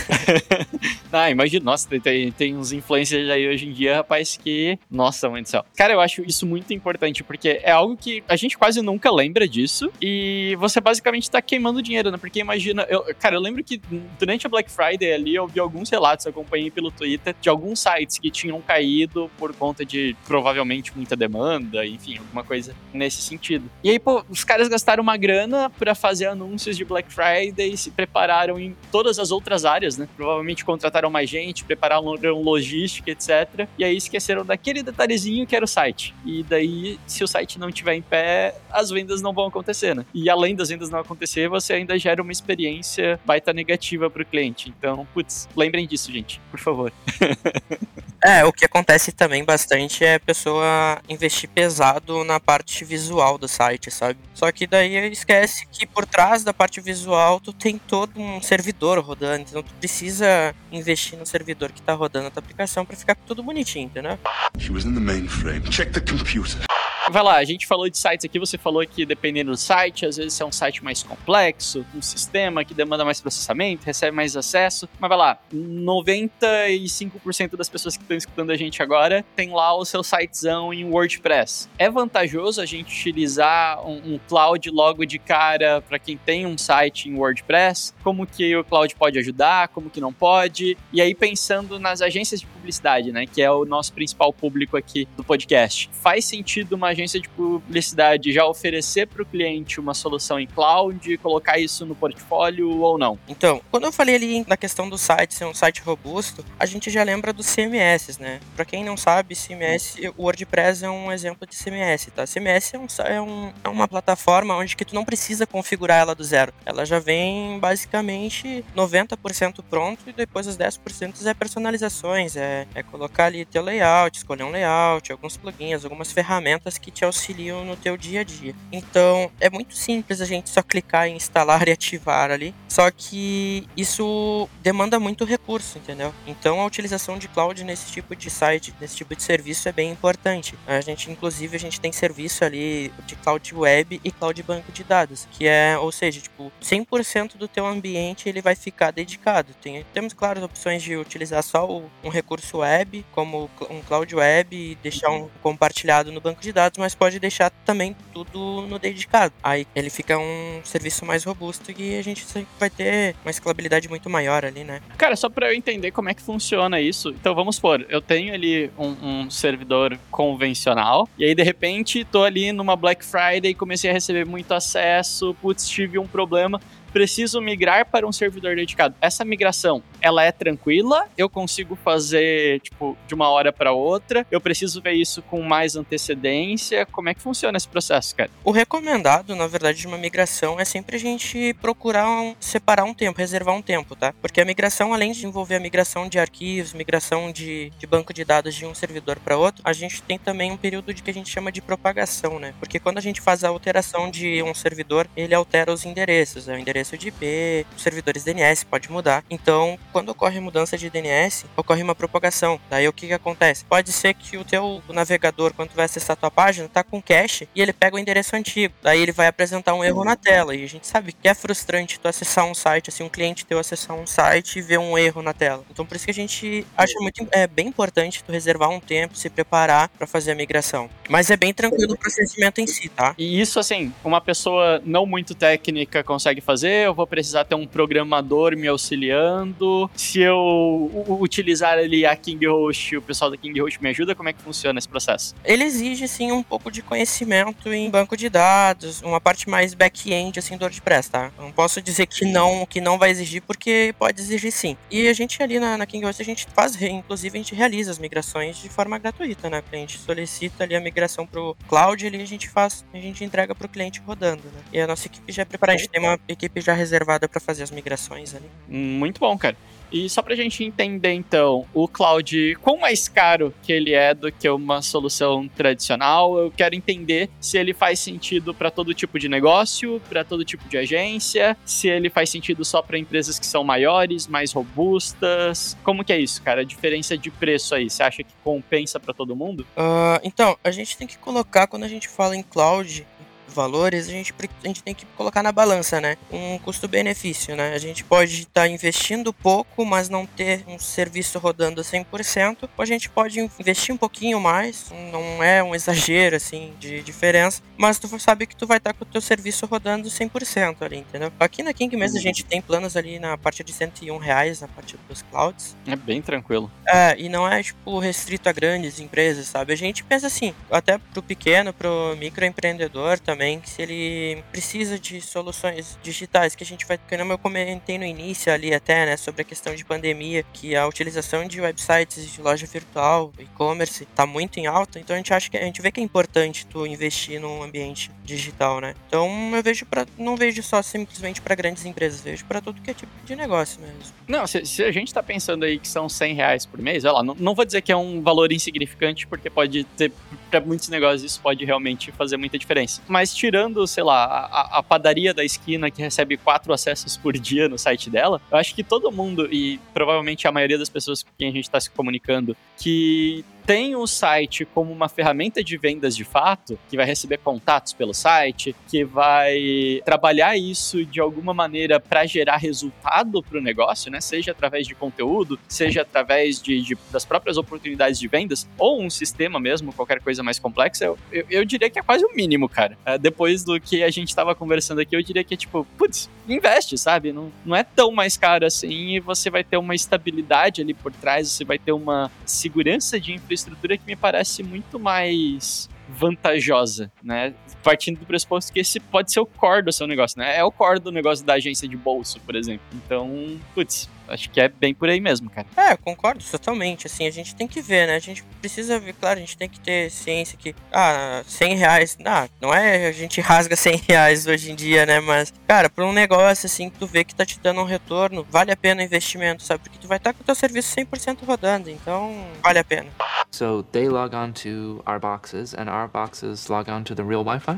ah, 1.10 1.32
imagina, 1.32 1.64
nossa, 1.64 1.88
tem, 2.02 2.30
tem 2.34 2.58
uns 2.58 2.74
influencers 2.74 3.30
aí 3.30 3.48
hoje 3.48 3.66
em 3.66 3.72
dia, 3.72 3.96
rapaz, 3.96 4.36
que. 4.36 4.78
Nossa, 4.90 5.30
mãe 5.30 5.42
do 5.42 5.48
céu. 5.48 5.64
Cara, 5.74 5.94
eu 5.94 6.02
acho 6.02 6.22
isso 6.24 6.46
muito 6.46 6.74
importante, 6.74 7.24
porque 7.24 7.62
é 7.64 7.72
algo 7.72 7.96
que 7.96 8.22
a 8.28 8.36
gente 8.36 8.58
quase 8.58 8.82
nunca 8.82 9.10
lembra 9.10 9.48
disso 9.48 9.90
e 10.02 10.58
você 10.60 10.82
basicamente 10.82 11.32
tá 11.32 11.42
queimando 11.42 11.82
dinheiro, 11.82 12.12
né? 12.12 12.18
Porque 12.18 12.42
imagina, 12.42 12.86
eu, 12.90 13.06
cara, 13.18 13.38
eu 13.38 13.40
lembro 13.40 13.64
que 13.64 13.80
durante 14.20 14.46
a 14.46 14.50
Black 14.50 14.70
Friday 14.70 15.14
ali 15.14 15.34
eu 15.34 15.48
vi 15.48 15.62
alguns 15.62 15.90
relatos, 15.90 16.28
acompanhei 16.28 16.70
pelo 16.70 16.92
Twitter, 16.92 17.34
de 17.40 17.48
alguns 17.48 17.80
sites 17.80 18.20
que 18.20 18.30
tinham 18.30 18.60
caído 18.60 19.32
por 19.38 19.56
conta 19.56 19.86
de 19.86 20.14
provavelmente 20.28 20.92
muita 20.94 21.16
demanda, 21.16 21.86
enfim, 21.94 22.18
alguma 22.18 22.44
coisa 22.44 22.76
nesse 22.94 23.22
sentido. 23.22 23.70
E 23.84 23.90
aí, 23.90 24.00
pô, 24.00 24.24
os 24.30 24.44
caras 24.44 24.68
gastaram 24.68 25.02
uma 25.02 25.18
grana 25.18 25.70
para 25.70 25.94
fazer 25.96 26.26
anúncios 26.26 26.78
de 26.78 26.86
Black 26.86 27.12
Friday, 27.12 27.76
se 27.78 27.92
prepararam 27.92 28.60
em 28.60 28.76
todas 28.92 29.20
as 29.20 29.32
outras 29.32 29.66
áreas, 29.66 29.98
né? 29.98 30.08
Provavelmente 30.16 30.66
contrataram 30.66 31.10
mais 31.10 31.30
gente, 31.30 31.64
prepararam 31.64 32.04
logística, 32.04 33.12
etc. 33.12 33.68
E 33.78 33.84
aí 33.84 33.96
esqueceram 33.96 34.46
daquele 34.46 34.84
detalhezinho 34.84 35.46
que 35.46 35.56
era 35.56 35.66
o 35.66 35.68
site. 35.68 36.14
E 36.26 36.44
daí, 36.44 37.00
se 37.06 37.24
o 37.24 37.28
site 37.28 37.60
não 37.60 37.70
estiver 37.70 37.96
em 37.96 38.02
pé, 38.02 38.56
as 38.70 38.90
vendas 38.90 39.22
não 39.22 39.34
vão 39.34 39.48
acontecer, 39.48 39.96
né? 39.96 40.06
E 40.14 40.30
além 40.30 40.56
das 40.56 40.70
vendas 40.70 40.90
não 40.90 41.00
acontecer, 41.00 41.48
você 41.48 41.74
ainda 41.74 41.98
gera 41.98 42.22
uma 42.22 42.32
experiência 42.32 43.20
baita 43.26 43.54
negativa 43.54 44.10
para 44.10 44.22
o 44.22 44.26
cliente. 44.26 44.74
Então, 44.78 45.08
putz, 45.14 45.48
lembrem 45.56 45.88
disso, 45.88 46.12
gente, 46.12 46.42
por 46.50 46.60
favor. 46.60 46.92
é, 48.24 48.46
o 48.46 48.54
que 48.54 48.66
acontece 48.66 49.12
também 49.12 49.44
bastante 49.44 50.06
é 50.06 50.16
a 50.16 50.20
pessoa 50.20 51.02
investir 51.10 51.50
pesado 51.50 52.24
na 52.24 52.40
parte 52.40 52.86
visual 52.86 53.38
do 53.38 53.48
site, 53.48 53.90
sabe? 53.90 54.20
Só 54.34 54.52
que 54.52 54.68
daí 54.68 54.96
esquece 55.12 55.66
que 55.72 55.86
por 55.86 56.06
trás 56.06 56.44
da 56.44 56.54
parte 56.54 56.80
visual 56.82 57.40
tu 57.40 57.52
tem 57.52 57.78
todo 57.78 58.20
um 58.20 58.42
servidor 58.42 59.00
rodando, 59.00 59.46
então 59.50 59.64
tu 59.64 59.74
precisa 59.76 60.54
investir 60.72 61.18
no 61.18 61.26
servidor 61.26 61.72
que 61.72 61.82
tá 61.82 61.94
rodando 61.94 62.28
a 62.28 62.32
tua 62.32 62.42
aplicação 62.42 62.86
para 62.86 62.96
ficar 62.96 63.16
tudo 63.16 63.44
bonitinho, 63.44 63.86
entendeu? 63.86 64.18
She 64.60 64.72
was 64.72 64.86
in 64.86 64.94
the 64.94 65.00
mainframe. 65.00 65.68
Check 65.70 65.92
the 65.92 66.02
computer. 66.02 66.62
Vai 67.10 67.24
lá, 67.24 67.38
a 67.38 67.44
gente 67.44 67.66
falou 67.66 67.90
de 67.90 67.98
sites 67.98 68.24
aqui, 68.24 68.38
você 68.38 68.60
falou 68.60 68.86
que 68.86 69.04
dependendo 69.06 69.52
do 69.52 69.58
site, 69.58 70.06
às 70.06 70.18
vezes 70.18 70.40
é 70.40 70.46
um 70.46 70.52
site 70.52 70.84
mais 70.84 71.02
complexo, 71.02 71.84
um 71.96 72.02
sistema 72.02 72.64
que 72.64 72.76
demanda 72.76 73.04
mais 73.04 73.20
processamento, 73.20 73.86
recebe 73.86 74.16
mais 74.16 74.38
acesso. 74.38 74.88
Mas 75.00 75.10
vai 75.10 75.18
lá, 75.18 75.40
95% 75.52 77.58
das 77.58 77.68
pessoas 77.68 77.98
que 77.98 78.04
estão 78.12 78.18
escutando 78.18 78.52
a 78.52 78.58
gente 78.58 78.82
agora 78.82 79.24
tem 79.36 79.52
lá 79.52 79.74
o 79.76 79.86
seu 79.86 80.04
sitezão 80.04 80.74
em 80.74 80.84
WordPress. 80.84 81.70
É 81.78 81.90
vantajoso 81.90 82.62
a 82.62 82.66
gente 82.66 82.94
utilizar 82.94 83.86
um, 83.88 84.14
um 84.14 84.20
cloud 84.28 84.70
logo 84.70 85.06
de 85.06 85.18
cara 85.18 85.82
para 85.82 85.98
quem 85.98 86.18
tem 86.18 86.46
um 86.46 86.58
site 86.58 87.10
em 87.10 87.16
WordPress? 87.16 87.94
Como 88.04 88.28
que 88.28 88.56
o 88.56 88.64
cloud 88.64 88.94
pode 88.96 89.18
ajudar? 89.20 89.70
Como 89.70 89.90
que 89.90 90.02
não 90.02 90.12
pode? 90.12 90.78
E 90.92 91.02
aí 91.02 91.16
pensando 91.16 91.80
nas 91.80 92.02
agências 92.02 92.42
de 92.42 92.48
publicidade, 92.48 93.12
né, 93.12 93.26
que 93.26 93.42
é 93.42 93.50
o 93.50 93.66
nosso 93.66 93.94
principal 93.94 94.34
público 94.34 94.76
aqui 94.76 95.08
do 95.16 95.24
podcast. 95.24 95.90
Faz 95.92 96.26
sentido 96.26 96.74
uma 96.74 96.90
agência 96.90 97.20
de 97.20 97.30
publicidade 97.30 98.32
já 98.32 98.46
oferecer 98.46 99.08
para 99.08 99.22
o 99.22 99.26
cliente 99.26 99.80
uma 99.80 99.94
solução 99.94 100.40
em 100.40 100.48
cloud, 100.48 101.18
colocar 101.18 101.58
isso 101.58 101.86
no 101.86 101.96
portfólio 101.96 102.80
ou 102.80 102.98
não? 102.98 103.18
Então, 103.28 103.62
quando 103.72 103.86
eu 103.86 103.92
falei 103.92 104.16
ali 104.16 104.46
na 104.48 104.58
questão 104.58 104.90
do 104.90 104.98
site 104.98 105.34
ser 105.34 105.46
um 105.46 105.54
site 105.54 105.82
robusto, 105.82 106.44
a 106.60 106.66
gente 106.66 106.90
já 106.90 107.04
lembra 107.04 107.34
do 107.34 107.44
CMS, 107.44 108.01
CMS, 108.02 108.20
né? 108.20 108.40
Para 108.56 108.66
quem 108.66 108.84
não 108.84 108.98
sabe, 108.98 109.36
CMS, 109.36 109.96
o 110.18 110.24
WordPress 110.24 110.84
é 110.84 110.90
um 110.90 111.12
exemplo 111.12 111.48
de 111.48 111.56
CMS, 111.56 112.08
tá? 112.16 112.26
CMS 112.26 112.74
é, 112.74 112.80
um, 112.80 112.88
é, 113.06 113.22
um, 113.22 113.54
é 113.64 113.70
uma 113.70 113.88
plataforma 113.88 114.56
onde 114.56 114.76
que 114.76 114.84
tu 114.84 114.96
não 114.96 115.06
precisa 115.06 115.46
configurar 115.46 116.00
ela 116.00 116.16
do 116.16 116.24
zero. 116.24 116.54
Ela 116.66 116.86
já 116.86 117.00
vem 117.00 117.60
basicamente 117.60 118.66
90% 118.76 119.64
pronto 119.70 120.10
e 120.10 120.14
depois 120.14 120.48
os 120.48 120.58
10% 120.58 121.26
é 121.26 121.34
personalizações, 121.34 122.36
é, 122.36 122.68
é 122.74 122.84
colocar 122.84 123.26
ali 123.26 123.46
teu 123.46 123.62
layout, 123.62 124.18
escolher 124.18 124.44
um 124.44 124.50
layout, 124.52 125.12
alguns 125.12 125.38
plugins, 125.38 125.84
algumas 125.84 126.12
ferramentas 126.12 126.78
que 126.78 126.90
te 126.90 127.06
auxiliam 127.06 127.64
no 127.64 127.76
teu 127.76 127.96
dia 127.98 128.22
a 128.22 128.24
dia. 128.24 128.56
Então, 128.72 129.32
é 129.40 129.50
muito 129.50 129.76
simples 129.76 130.22
a 130.22 130.26
gente 130.26 130.50
só 130.50 130.62
clicar 130.62 131.08
em 131.08 131.16
instalar 131.16 131.68
e 131.68 131.72
ativar 131.72 132.32
ali, 132.32 132.56
só 132.68 132.90
que 132.90 133.68
isso 133.76 134.48
demanda 134.62 135.00
muito 135.00 135.26
recurso, 135.26 135.78
entendeu? 135.78 136.14
Então, 136.26 136.62
a 136.62 136.66
utilização 136.66 137.18
de 137.18 137.28
cloud 137.28 137.64
nesse 137.64 137.91
tipo 137.92 138.16
de 138.16 138.30
site, 138.30 138.74
nesse 138.80 138.96
tipo 138.96 139.16
de 139.16 139.24
serviço 139.24 139.68
é 139.68 139.72
bem 139.72 139.92
importante. 139.92 140.56
A 140.68 140.82
gente, 140.82 141.12
inclusive, 141.12 141.56
a 141.56 141.60
gente 141.60 141.80
tem 141.80 141.92
serviço 141.92 142.44
ali 142.44 142.92
de 143.06 143.16
cloud 143.16 143.56
web 143.56 144.00
e 144.04 144.12
cloud 144.12 144.42
banco 144.44 144.72
de 144.72 144.84
dados, 144.84 145.28
que 145.32 145.48
é, 145.48 145.78
ou 145.78 145.92
seja, 145.92 146.20
tipo, 146.20 146.52
100% 146.62 147.38
do 147.38 147.48
teu 147.48 147.66
ambiente 147.66 148.28
ele 148.28 148.42
vai 148.42 148.56
ficar 148.56 148.92
dedicado. 148.92 149.54
Tem, 149.62 149.86
temos, 149.94 150.14
claro, 150.14 150.44
opções 150.44 150.82
de 150.82 150.96
utilizar 150.96 151.44
só 151.44 151.68
o, 151.70 151.90
um 152.04 152.10
recurso 152.10 152.60
web, 152.60 153.06
como 153.12 153.50
um 153.70 153.82
cloud 153.82 154.16
web 154.16 154.56
e 154.56 154.76
deixar 154.76 155.10
um 155.10 155.30
compartilhado 155.42 156.12
no 156.12 156.22
banco 156.22 156.42
de 156.42 156.52
dados, 156.52 156.78
mas 156.78 156.96
pode 156.96 157.20
deixar 157.20 157.50
também 157.66 157.96
tudo 158.14 158.68
no 158.68 158.80
dedicado. 158.80 159.34
Aí 159.44 159.68
ele 159.76 159.90
fica 159.90 160.18
um 160.18 160.62
serviço 160.64 161.06
mais 161.06 161.24
robusto 161.24 161.72
e 161.78 161.98
a 161.98 162.04
gente 162.04 162.26
vai 162.60 162.70
ter 162.70 163.16
uma 163.24 163.32
escalabilidade 163.32 163.88
muito 163.90 164.10
maior 164.10 164.46
ali, 164.46 164.64
né? 164.64 164.82
Cara, 164.98 165.16
só 165.16 165.30
para 165.30 165.48
eu 165.48 165.54
entender 165.54 165.92
como 165.92 166.10
é 166.10 166.14
que 166.14 166.22
funciona 166.22 166.80
isso, 166.80 167.10
então 167.10 167.34
vamos 167.34 167.56
supor, 167.56 167.81
eu 167.90 168.02
tenho 168.02 168.34
ali 168.34 168.70
um, 168.78 169.22
um 169.22 169.30
servidor 169.30 169.98
convencional 170.10 171.08
e 171.18 171.26
aí 171.26 171.36
de 171.36 171.44
repente 171.44 172.04
tô 172.06 172.24
ali 172.24 172.52
numa 172.52 172.76
Black 172.76 173.04
Friday 173.06 173.54
comecei 173.54 173.90
a 173.90 173.94
receber 173.94 174.26
muito 174.26 174.54
acesso, 174.54 175.36
putz, 175.42 175.68
tive 175.68 175.98
um 176.00 176.08
problema 176.08 176.60
preciso 176.92 177.42
migrar 177.42 177.86
para 177.86 178.06
um 178.06 178.12
servidor 178.12 178.56
dedicado. 178.56 178.96
Essa 179.02 179.24
migração, 179.26 179.82
ela 180.02 180.24
é 180.24 180.32
tranquila? 180.32 181.08
Eu 181.18 181.30
consigo 181.30 181.76
fazer, 181.76 182.60
tipo, 182.62 182.98
de 183.08 183.14
uma 183.14 183.30
hora 183.30 183.54
para 183.54 183.72
outra? 183.72 184.26
Eu 184.30 184.42
preciso 184.42 184.82
ver 184.82 184.94
isso 184.94 185.22
com 185.22 185.42
mais 185.42 185.76
antecedência? 185.76 186.86
Como 186.86 187.10
é 187.10 187.14
que 187.14 187.22
funciona 187.22 187.58
esse 187.58 187.68
processo, 187.68 188.16
cara? 188.16 188.30
O 188.44 188.52
recomendado, 188.52 189.36
na 189.36 189.48
verdade, 189.48 189.80
de 189.80 189.88
uma 189.88 189.98
migração 189.98 190.60
é 190.60 190.66
sempre 190.66 190.96
a 190.96 191.00
gente 191.00 191.54
procurar 191.62 192.10
um, 192.10 192.36
separar 192.40 192.84
um 192.84 192.94
tempo, 192.94 193.20
reservar 193.20 193.56
um 193.56 193.62
tempo, 193.62 193.96
tá? 193.96 194.14
Porque 194.22 194.42
a 194.42 194.46
migração, 194.46 194.94
além 194.94 195.12
de 195.12 195.26
envolver 195.26 195.56
a 195.56 195.60
migração 195.60 196.10
de 196.10 196.20
arquivos, 196.20 196.74
migração 196.74 197.32
de, 197.32 197.72
de 197.78 197.88
banco 197.88 198.14
de 198.14 198.26
dados 198.26 198.56
de 198.56 198.66
um 198.66 198.76
servidor 198.76 199.20
para 199.20 199.38
outro, 199.38 199.62
a 199.64 199.74
gente 199.74 200.02
tem 200.02 200.18
também 200.18 200.52
um 200.52 200.58
período 200.58 200.94
de 200.94 201.02
que 201.02 201.10
a 201.10 201.14
gente 201.14 201.30
chama 201.30 201.52
de 201.52 201.62
propagação, 201.62 202.40
né? 202.40 202.54
Porque 202.60 202.80
quando 202.80 202.98
a 202.98 203.02
gente 203.02 203.22
faz 203.22 203.44
a 203.44 203.50
alteração 203.50 204.10
de 204.10 204.42
um 204.44 204.54
servidor, 204.54 205.08
ele 205.16 205.34
altera 205.34 205.72
os 205.72 205.86
endereços, 205.86 206.48
né? 206.48 206.56
o 206.56 206.58
endereço 206.58 206.82
endereço 206.82 206.98
de 206.98 207.10
IP, 207.10 207.66
os 207.76 207.84
servidores 207.84 208.24
DNS 208.24 208.66
pode 208.66 208.92
mudar. 208.92 209.24
Então, 209.30 209.78
quando 209.92 210.10
ocorre 210.10 210.40
mudança 210.40 210.78
de 210.78 210.90
DNS, 210.90 211.46
ocorre 211.56 211.84
uma 211.84 211.96
propagação. 211.96 212.60
Daí 212.70 212.88
o 212.88 212.94
que, 212.94 213.08
que 213.08 213.14
acontece? 213.14 213.66
Pode 213.66 213.92
ser 213.92 214.14
que 214.14 214.38
o 214.38 214.44
teu 214.44 214.82
navegador, 214.90 215.54
quando 215.54 215.72
vai 215.72 215.86
acessar 215.86 216.14
a 216.14 216.20
tua 216.20 216.32
página, 216.32 216.68
tá 216.68 216.84
com 216.84 217.02
cache 217.02 217.48
e 217.56 217.62
ele 217.62 217.74
pega 217.74 217.96
o 217.96 218.00
endereço 218.00 218.36
antigo. 218.36 218.74
Daí 218.82 219.02
ele 219.02 219.12
vai 219.12 219.28
apresentar 219.28 219.74
um 219.74 219.84
erro 219.84 220.04
na 220.04 220.16
tela. 220.16 220.56
E 220.56 220.64
a 220.64 220.68
gente 220.68 220.88
sabe 220.88 221.12
que 221.14 221.28
é 221.28 221.34
frustrante 221.34 222.00
tu 222.00 222.08
acessar 222.08 222.46
um 222.46 222.54
site, 222.54 222.90
assim, 222.90 223.04
um 223.04 223.10
cliente 223.10 223.46
teu 223.46 223.60
acessar 223.60 223.96
um 223.96 224.08
site 224.08 224.60
e 224.60 224.62
ver 224.62 224.80
um 224.80 224.98
erro 224.98 225.22
na 225.22 225.34
tela. 225.34 225.64
Então 225.70 225.86
por 225.86 225.96
isso 225.96 226.06
que 226.06 226.12
a 226.12 226.14
gente 226.14 226.66
acha 226.76 226.94
muito 227.00 227.28
é 227.32 227.48
bem 227.48 227.68
importante 227.68 228.24
tu 228.24 228.32
reservar 228.32 228.70
um 228.70 228.80
tempo, 228.80 229.16
se 229.16 229.30
preparar 229.30 229.90
para 229.90 230.08
fazer 230.08 230.32
a 230.32 230.36
migração. 230.36 230.90
Mas 231.10 231.30
é 231.30 231.38
bem 231.38 231.54
tranquilo 231.54 231.94
o 231.94 231.98
procedimento 231.98 232.62
em 232.62 232.68
si, 232.68 232.90
tá? 232.90 233.14
E 233.18 233.40
isso 233.40 233.60
assim, 233.60 233.94
uma 234.04 234.22
pessoa 234.22 234.82
não 234.86 235.06
muito 235.06 235.36
técnica 235.36 236.04
consegue 236.04 236.42
fazer 236.42 236.72
eu 236.86 236.94
vou 236.94 237.08
precisar 237.08 237.44
ter 237.46 237.56
um 237.56 237.68
programador 237.68 238.56
me 238.56 238.68
auxiliando. 238.68 239.81
Se 239.96 240.20
eu 240.22 241.06
utilizar 241.08 241.78
ali 241.78 242.06
a 242.06 242.16
KingHost, 242.16 242.98
o 242.98 243.02
pessoal 243.02 243.32
da 243.32 243.38
KingHost 243.38 243.82
me 243.82 243.90
ajuda, 243.90 244.16
como 244.16 244.30
é 244.30 244.34
que 244.34 244.42
funciona 244.42 244.80
esse 244.80 244.88
processo? 244.88 245.36
Ele 245.44 245.64
exige 245.64 246.08
sim 246.08 246.32
um 246.32 246.44
pouco 246.44 246.72
de 246.72 246.82
conhecimento 246.82 247.72
em 247.72 247.90
banco 247.90 248.18
de 248.18 248.30
dados, 248.30 249.02
uma 249.02 249.20
parte 249.20 249.50
mais 249.50 249.74
back-end 249.74 250.38
assim 250.40 250.58
do 250.58 250.64
WordPress, 250.64 251.10
tá? 251.10 251.32
Não 251.38 251.52
posso 251.52 251.82
dizer 251.82 252.06
que 252.08 252.26
não, 252.26 252.66
que 252.66 252.82
não 252.82 252.98
vai 252.98 253.10
exigir 253.10 253.42
porque 253.42 253.94
pode 253.98 254.20
exigir 254.20 254.52
sim. 254.52 254.78
E 254.90 255.08
a 255.08 255.14
gente 255.14 255.42
ali 255.42 255.60
na, 255.60 255.78
na 255.78 255.86
KingHost 255.86 256.22
a 256.22 256.26
gente 256.26 256.48
faz, 256.54 256.80
inclusive 256.82 257.38
a 257.38 257.42
gente 257.42 257.56
realiza 257.56 257.92
as 257.92 258.00
migrações 258.00 258.58
de 258.58 258.70
forma 258.70 258.98
gratuita, 258.98 259.50
né? 259.50 259.64
A 259.72 259.76
gente 259.76 259.98
solicita 260.00 260.64
ali 260.64 260.76
a 260.76 260.80
migração 260.80 261.26
pro 261.26 261.56
cloud, 261.68 262.06
ali 262.06 262.22
a 262.22 262.26
gente 262.26 262.50
faz, 262.50 262.86
a 262.94 262.98
gente 262.98 263.24
entrega 263.24 263.56
pro 263.56 263.68
cliente 263.68 264.02
rodando, 264.06 264.44
né? 264.44 264.62
E 264.74 264.80
a 264.80 264.88
nossa 264.88 265.08
equipe 265.08 265.32
já 265.32 265.42
é 265.44 265.46
preparada, 265.46 265.76
a 265.76 265.80
gente 265.80 265.90
tem 265.90 266.02
uma 266.02 266.20
equipe 266.28 266.62
já 266.62 266.74
reservada 266.74 267.28
para 267.28 267.40
fazer 267.40 267.64
as 267.64 267.72
migrações 267.72 268.36
ali. 268.36 268.50
Muito 268.68 269.20
bom, 269.20 269.38
cara. 269.38 269.56
E 269.92 270.10
só 270.10 270.22
pra 270.22 270.36
gente 270.36 270.64
entender 270.64 271.12
então, 271.12 271.66
o 271.74 271.88
cloud, 271.88 272.58
quão 272.62 272.78
mais 272.78 273.10
caro 273.10 273.54
que 273.62 273.74
ele 273.74 273.94
é 273.94 274.14
do 274.14 274.32
que 274.32 274.50
uma 274.50 274.82
solução 274.82 275.48
tradicional, 275.50 276.38
eu 276.38 276.50
quero 276.50 276.74
entender 276.74 277.30
se 277.42 277.58
ele 277.58 277.74
faz 277.74 278.00
sentido 278.00 278.54
para 278.54 278.72
todo 278.72 278.94
tipo 278.94 279.20
de 279.20 279.28
negócio, 279.28 280.02
para 280.08 280.24
todo 280.24 280.46
tipo 280.46 280.68
de 280.70 280.78
agência, 280.78 281.58
se 281.66 281.90
ele 281.90 282.10
faz 282.10 282.30
sentido 282.30 282.64
só 282.64 282.82
para 282.82 282.98
empresas 282.98 283.38
que 283.38 283.46
são 283.46 283.64
maiores, 283.66 284.28
mais 284.28 284.54
robustas. 284.54 285.78
Como 285.84 286.06
que 286.06 286.14
é 286.14 286.20
isso, 286.20 286.42
cara? 286.42 286.62
A 286.62 286.66
diferença 286.66 287.18
de 287.18 287.30
preço 287.30 287.76
aí, 287.76 287.90
você 287.90 288.02
acha 288.02 288.24
que 288.24 288.32
compensa 288.44 288.98
para 288.98 289.14
todo 289.14 289.36
mundo? 289.36 289.68
Uh, 289.76 290.22
então, 290.24 290.58
a 290.64 290.72
gente 290.72 290.98
tem 290.98 291.06
que 291.06 291.18
colocar 291.18 291.68
quando 291.68 291.84
a 291.84 291.90
gente 291.90 292.08
fala 292.08 292.36
em 292.36 292.44
cloud, 292.44 293.06
valores, 293.52 294.08
a 294.08 294.12
gente, 294.12 294.34
a 294.64 294.68
gente 294.68 294.84
tem 294.84 294.94
que 294.94 295.06
colocar 295.18 295.44
na 295.44 295.52
balança, 295.52 296.02
né? 296.02 296.18
Um 296.32 296.58
custo-benefício, 296.60 297.56
né? 297.56 297.74
A 297.74 297.78
gente 297.78 298.04
pode 298.04 298.42
estar 298.42 298.62
tá 298.62 298.68
investindo 298.68 299.34
pouco, 299.34 299.86
mas 299.86 300.10
não 300.10 300.26
ter 300.26 300.64
um 300.68 300.80
serviço 300.80 301.40
rodando 301.40 301.82
100%, 301.82 302.64
ou 302.64 302.84
a 302.84 302.86
gente 302.86 303.10
pode 303.10 303.40
investir 303.40 303.94
um 303.94 303.98
pouquinho 303.98 304.40
mais, 304.40 304.92
não 305.12 305.44
é 305.44 305.64
um 305.64 305.76
exagero, 305.76 306.36
assim, 306.36 306.74
de 306.80 307.02
diferença, 307.02 307.62
mas 307.78 308.00
tu 308.00 308.08
sabe 308.20 308.46
que 308.46 308.56
tu 308.56 308.68
vai 308.68 308.78
estar 308.78 308.94
tá 308.94 309.00
com 309.00 309.04
o 309.04 309.08
teu 309.08 309.22
serviço 309.22 309.66
rodando 309.66 310.08
100% 310.08 310.78
ali, 310.82 310.98
entendeu? 310.98 311.32
Aqui 311.40 311.64
na 311.64 311.74
King 311.74 311.96
mesmo 311.96 312.18
a 312.18 312.22
gente 312.22 312.44
tem 312.46 312.62
planos 312.62 312.96
ali 312.96 313.20
na 313.20 313.38
parte 313.38 313.64
de 313.64 313.74
101 313.74 314.18
reais, 314.18 314.62
na 314.62 314.68
parte 314.68 314.98
dos 315.08 315.22
clouds. 315.24 315.76
É 315.86 315.96
bem 315.96 316.22
tranquilo. 316.22 316.72
É, 316.88 317.16
e 317.18 317.30
não 317.30 317.48
é, 317.48 317.62
tipo, 317.62 318.00
restrito 318.00 318.48
a 318.48 318.52
grandes 318.52 319.00
empresas, 319.00 319.48
sabe? 319.48 319.74
A 319.74 319.76
gente 319.76 320.04
pensa 320.04 320.28
assim, 320.28 320.54
até 320.70 320.98
pro 320.98 321.22
pequeno, 321.22 321.74
pro 321.74 322.16
microempreendedor 322.18 323.20
também, 323.20 323.41
também 323.42 323.60
se 323.66 323.82
ele 323.82 324.44
precisa 324.52 325.00
de 325.00 325.20
soluções 325.20 325.98
digitais, 326.04 326.54
que 326.54 326.64
a 326.64 326.68
gente 326.68 326.86
vai, 326.86 327.00
como 327.00 327.34
eu 327.34 327.38
comentei 327.40 327.98
no 327.98 328.06
início 328.06 328.54
ali 328.54 328.72
até, 328.72 329.08
né, 329.08 329.18
sobre 329.18 329.42
a 329.42 329.44
questão 329.44 329.74
de 329.74 329.84
pandemia, 329.84 330.46
que 330.54 330.76
a 330.76 330.86
utilização 330.86 331.48
de 331.48 331.60
websites 331.60 332.32
de 332.32 332.40
loja 332.40 332.68
virtual, 332.68 333.34
e-commerce, 333.40 334.06
tá 334.16 334.28
muito 334.28 334.60
em 334.60 334.68
alta, 334.68 335.00
então 335.00 335.16
a 335.16 335.18
gente 335.18 335.34
acha 335.34 335.50
que 335.50 335.58
a 335.58 335.64
gente 335.64 335.82
vê 335.82 335.92
que 335.92 336.00
é 336.00 336.04
importante 336.04 336.68
tu 336.68 336.86
investir 336.86 337.42
num 337.42 337.64
ambiente 337.64 338.12
digital, 338.24 338.80
né? 338.80 338.94
Então 339.08 339.28
eu 339.56 339.64
vejo 339.64 339.88
para 339.88 340.06
não 340.18 340.36
vejo 340.36 340.62
só 340.62 340.82
simplesmente 340.84 341.42
para 341.42 341.56
grandes 341.56 341.84
empresas, 341.84 342.22
vejo 342.22 342.46
para 342.46 342.62
todo 342.62 342.80
que 342.80 342.92
é 342.92 342.94
tipo 342.94 343.12
de 343.26 343.36
negócio 343.36 343.82
mesmo. 343.82 344.14
Não, 344.28 344.46
se, 344.46 344.64
se, 344.66 344.84
a 344.84 344.92
gente 344.92 345.12
tá 345.12 345.24
pensando 345.24 345.66
aí 345.66 345.80
que 345.80 345.88
são 345.88 346.08
100 346.08 346.36
reais 346.36 346.66
por 346.66 346.80
mês, 346.80 347.04
olha 347.06 347.14
lá, 347.14 347.24
não, 347.24 347.36
não 347.36 347.56
vou 347.56 347.66
dizer 347.66 347.82
que 347.82 347.92
é 347.92 347.98
um 347.98 348.22
valor 348.22 348.52
insignificante, 348.52 349.26
porque 349.26 349.50
pode 349.50 349.84
ter, 349.84 350.12
para 350.52 350.60
muitos 350.60 350.90
negócios 350.90 351.24
isso 351.24 351.42
pode 351.42 351.64
realmente 351.64 352.12
fazer 352.12 352.36
muita 352.36 352.60
diferença. 352.60 353.02
Mas 353.08 353.34
tirando, 353.34 353.88
sei 353.88 354.04
lá, 354.04 354.26
a, 354.26 354.80
a, 354.80 354.84
padaria 354.84 355.34
da 355.34 355.44
esquina 355.44 355.90
que 355.90 356.02
recebe 356.02 356.36
quatro 356.36 356.74
acessos 356.74 357.16
por 357.16 357.34
dia 357.38 357.70
no 357.70 357.78
site 357.78 358.10
dela, 358.10 358.42
eu 358.52 358.58
acho 358.58 358.76
que 358.76 358.84
todo 358.84 359.12
mundo, 359.12 359.48
e 359.52 359.80
provavelmente 359.94 360.48
a 360.48 360.52
maioria 360.52 360.78
das 360.78 360.90
pessoas 360.90 361.24
com 361.24 361.30
quem 361.38 361.48
a 361.48 361.52
gente 361.52 361.64
está 361.64 361.80
se 361.80 361.90
comunicando, 361.90 362.56
que 362.78 363.46
tem 363.66 363.96
o 363.96 364.06
site 364.08 364.66
como 364.66 364.92
uma 364.92 365.10
ferramenta 365.10 365.64
de 365.64 365.78
vendas 365.78 366.16
de 366.16 366.24
fato, 366.24 366.78
que 366.90 366.98
vai 366.98 367.06
receber 367.06 367.38
contatos 367.38 367.94
pelo 367.94 368.14
site, 368.14 368.76
que 368.88 369.04
vai 369.04 370.02
trabalhar 370.06 370.58
isso 370.58 371.06
de 371.06 371.20
alguma 371.20 371.54
maneira 371.54 372.00
para 372.00 372.26
gerar 372.26 372.58
resultado 372.58 373.42
para 373.44 373.58
o 373.58 373.62
negócio, 373.62 374.12
né? 374.12 374.22
Seja 374.22 374.52
através 374.52 374.88
de 374.88 374.96
conteúdo, 374.96 375.60
seja 375.68 376.02
através 376.02 376.62
de, 376.62 376.82
de, 376.82 376.98
das 377.12 377.26
próprias 377.26 377.58
oportunidades 377.58 378.20
de 378.20 378.28
vendas, 378.28 378.68
ou 378.78 379.02
um 379.02 379.10
sistema 379.10 379.60
mesmo, 379.60 379.94
qualquer 379.94 380.20
coisa 380.22 380.44
mais 380.44 380.60
complexa, 380.60 381.06
eu, 381.06 381.18
eu, 381.32 381.46
eu 381.50 381.66
diria 381.66 381.90
que 381.90 382.00
é 382.00 382.02
quase 382.02 382.26
o 382.26 382.36
mínimo, 382.36 382.68
cara. 382.68 382.98
É, 383.06 383.18
depois 383.18 383.64
do 383.64 383.80
que 383.80 384.04
a 384.04 384.10
gente 384.10 384.30
estava 384.30 384.54
conversando 384.56 385.02
aqui, 385.02 385.16
eu 385.16 385.22
diria 385.22 385.44
que 385.44 385.54
é 385.54 385.58
tipo, 385.58 385.86
putz, 385.98 386.30
investe, 386.48 386.98
sabe? 386.98 387.32
Não, 387.32 387.52
não 387.66 387.76
é 387.76 387.84
tão 387.84 388.12
mais 388.12 388.38
caro 388.38 388.66
assim 388.66 389.16
e 389.16 389.20
você 389.20 389.50
vai 389.50 389.64
ter 389.64 389.78
uma 389.78 389.96
estabilidade 389.96 390.82
ali 390.82 390.94
por 390.94 391.12
trás, 391.12 391.50
você 391.50 391.64
vai 391.64 391.78
ter 391.78 391.92
uma 391.92 392.32
segurança 392.46 393.20
de 393.20 393.34
infraestrutura 393.52 393.98
que 393.98 394.06
me 394.06 394.16
parece 394.16 394.64
muito 394.64 395.00
mais 395.00 395.90
vantajosa, 396.10 397.12
né? 397.24 397.54
Partindo 397.84 398.20
do 398.20 398.26
pressuposto 398.26 398.72
que 398.72 398.80
esse 398.80 399.00
pode 399.00 399.32
ser 399.32 399.40
o 399.40 399.46
core 399.46 399.84
do 399.84 399.92
seu 399.92 400.08
negócio, 400.08 400.40
né? 400.40 400.58
É 400.58 400.64
o 400.64 400.72
core 400.72 401.00
do 401.00 401.12
negócio 401.12 401.46
da 401.46 401.54
agência 401.54 401.88
de 401.88 401.98
bolso, 401.98 402.40
por 402.42 402.56
exemplo. 402.56 402.86
Então, 402.94 403.60
putz, 403.74 404.10
Acho 404.32 404.50
que 404.50 404.60
é 404.62 404.68
bem 404.68 404.94
por 404.94 405.10
aí 405.10 405.20
mesmo, 405.20 405.50
cara. 405.50 405.68
É, 405.76 405.96
concordo 405.98 406.44
totalmente. 406.44 407.08
Assim, 407.08 407.28
a 407.28 407.32
gente 407.32 407.56
tem 407.56 407.68
que 407.68 407.82
ver, 407.82 408.08
né? 408.08 408.16
A 408.16 408.20
gente 408.20 408.44
precisa 408.60 409.00
ver, 409.00 409.14
claro, 409.14 409.38
a 409.38 409.42
gente 409.42 409.58
tem 409.58 409.70
que 409.70 409.80
ter 409.80 410.10
ciência 410.10 410.58
que, 410.58 410.76
ah, 410.92 411.44
100 411.46 411.76
reais, 411.76 412.18
ah, 412.26 412.48
não 412.62 412.74
é 412.74 413.08
a 413.08 413.12
gente 413.12 413.40
rasga 413.42 413.76
100 413.76 414.04
reais 414.08 414.48
hoje 414.48 414.72
em 414.72 414.76
dia, 414.76 415.06
né? 415.06 415.20
Mas, 415.20 415.54
cara, 415.68 415.90
pra 415.90 416.06
um 416.06 416.14
negócio 416.14 416.66
assim 416.66 416.90
que 416.90 416.98
tu 416.98 417.08
vê 417.08 417.24
que 417.24 417.36
tá 417.36 417.46
te 417.46 417.60
dando 417.60 417.82
um 417.82 417.86
retorno, 417.86 418.46
vale 418.50 418.72
a 418.72 418.78
pena 418.78 419.02
o 419.02 419.06
investimento, 419.06 419.64
sabe? 419.64 419.84
Porque 419.84 419.98
tu 419.98 420.08
vai 420.08 420.18
estar 420.18 420.32
tá 420.32 420.38
com 420.38 420.44
o 420.44 420.46
teu 420.46 420.56
serviço 420.56 420.96
100% 420.96 421.46
rodando, 421.46 421.90
então 421.90 422.48
vale 422.64 422.80
a 422.80 422.84
pena. 422.84 423.10
So 423.52 423.84
they 423.92 424.08
log 424.08 424.36
on 424.36 424.54
to 424.64 425.04
our 425.06 425.20
boxes 425.20 425.74
and 425.74 425.90
our 425.90 426.08
boxes 426.08 426.68
log 426.68 426.90
on 426.90 427.04
to 427.04 427.16
the 427.16 427.24
real 427.24 427.44
Wi-Fi? 427.44 427.78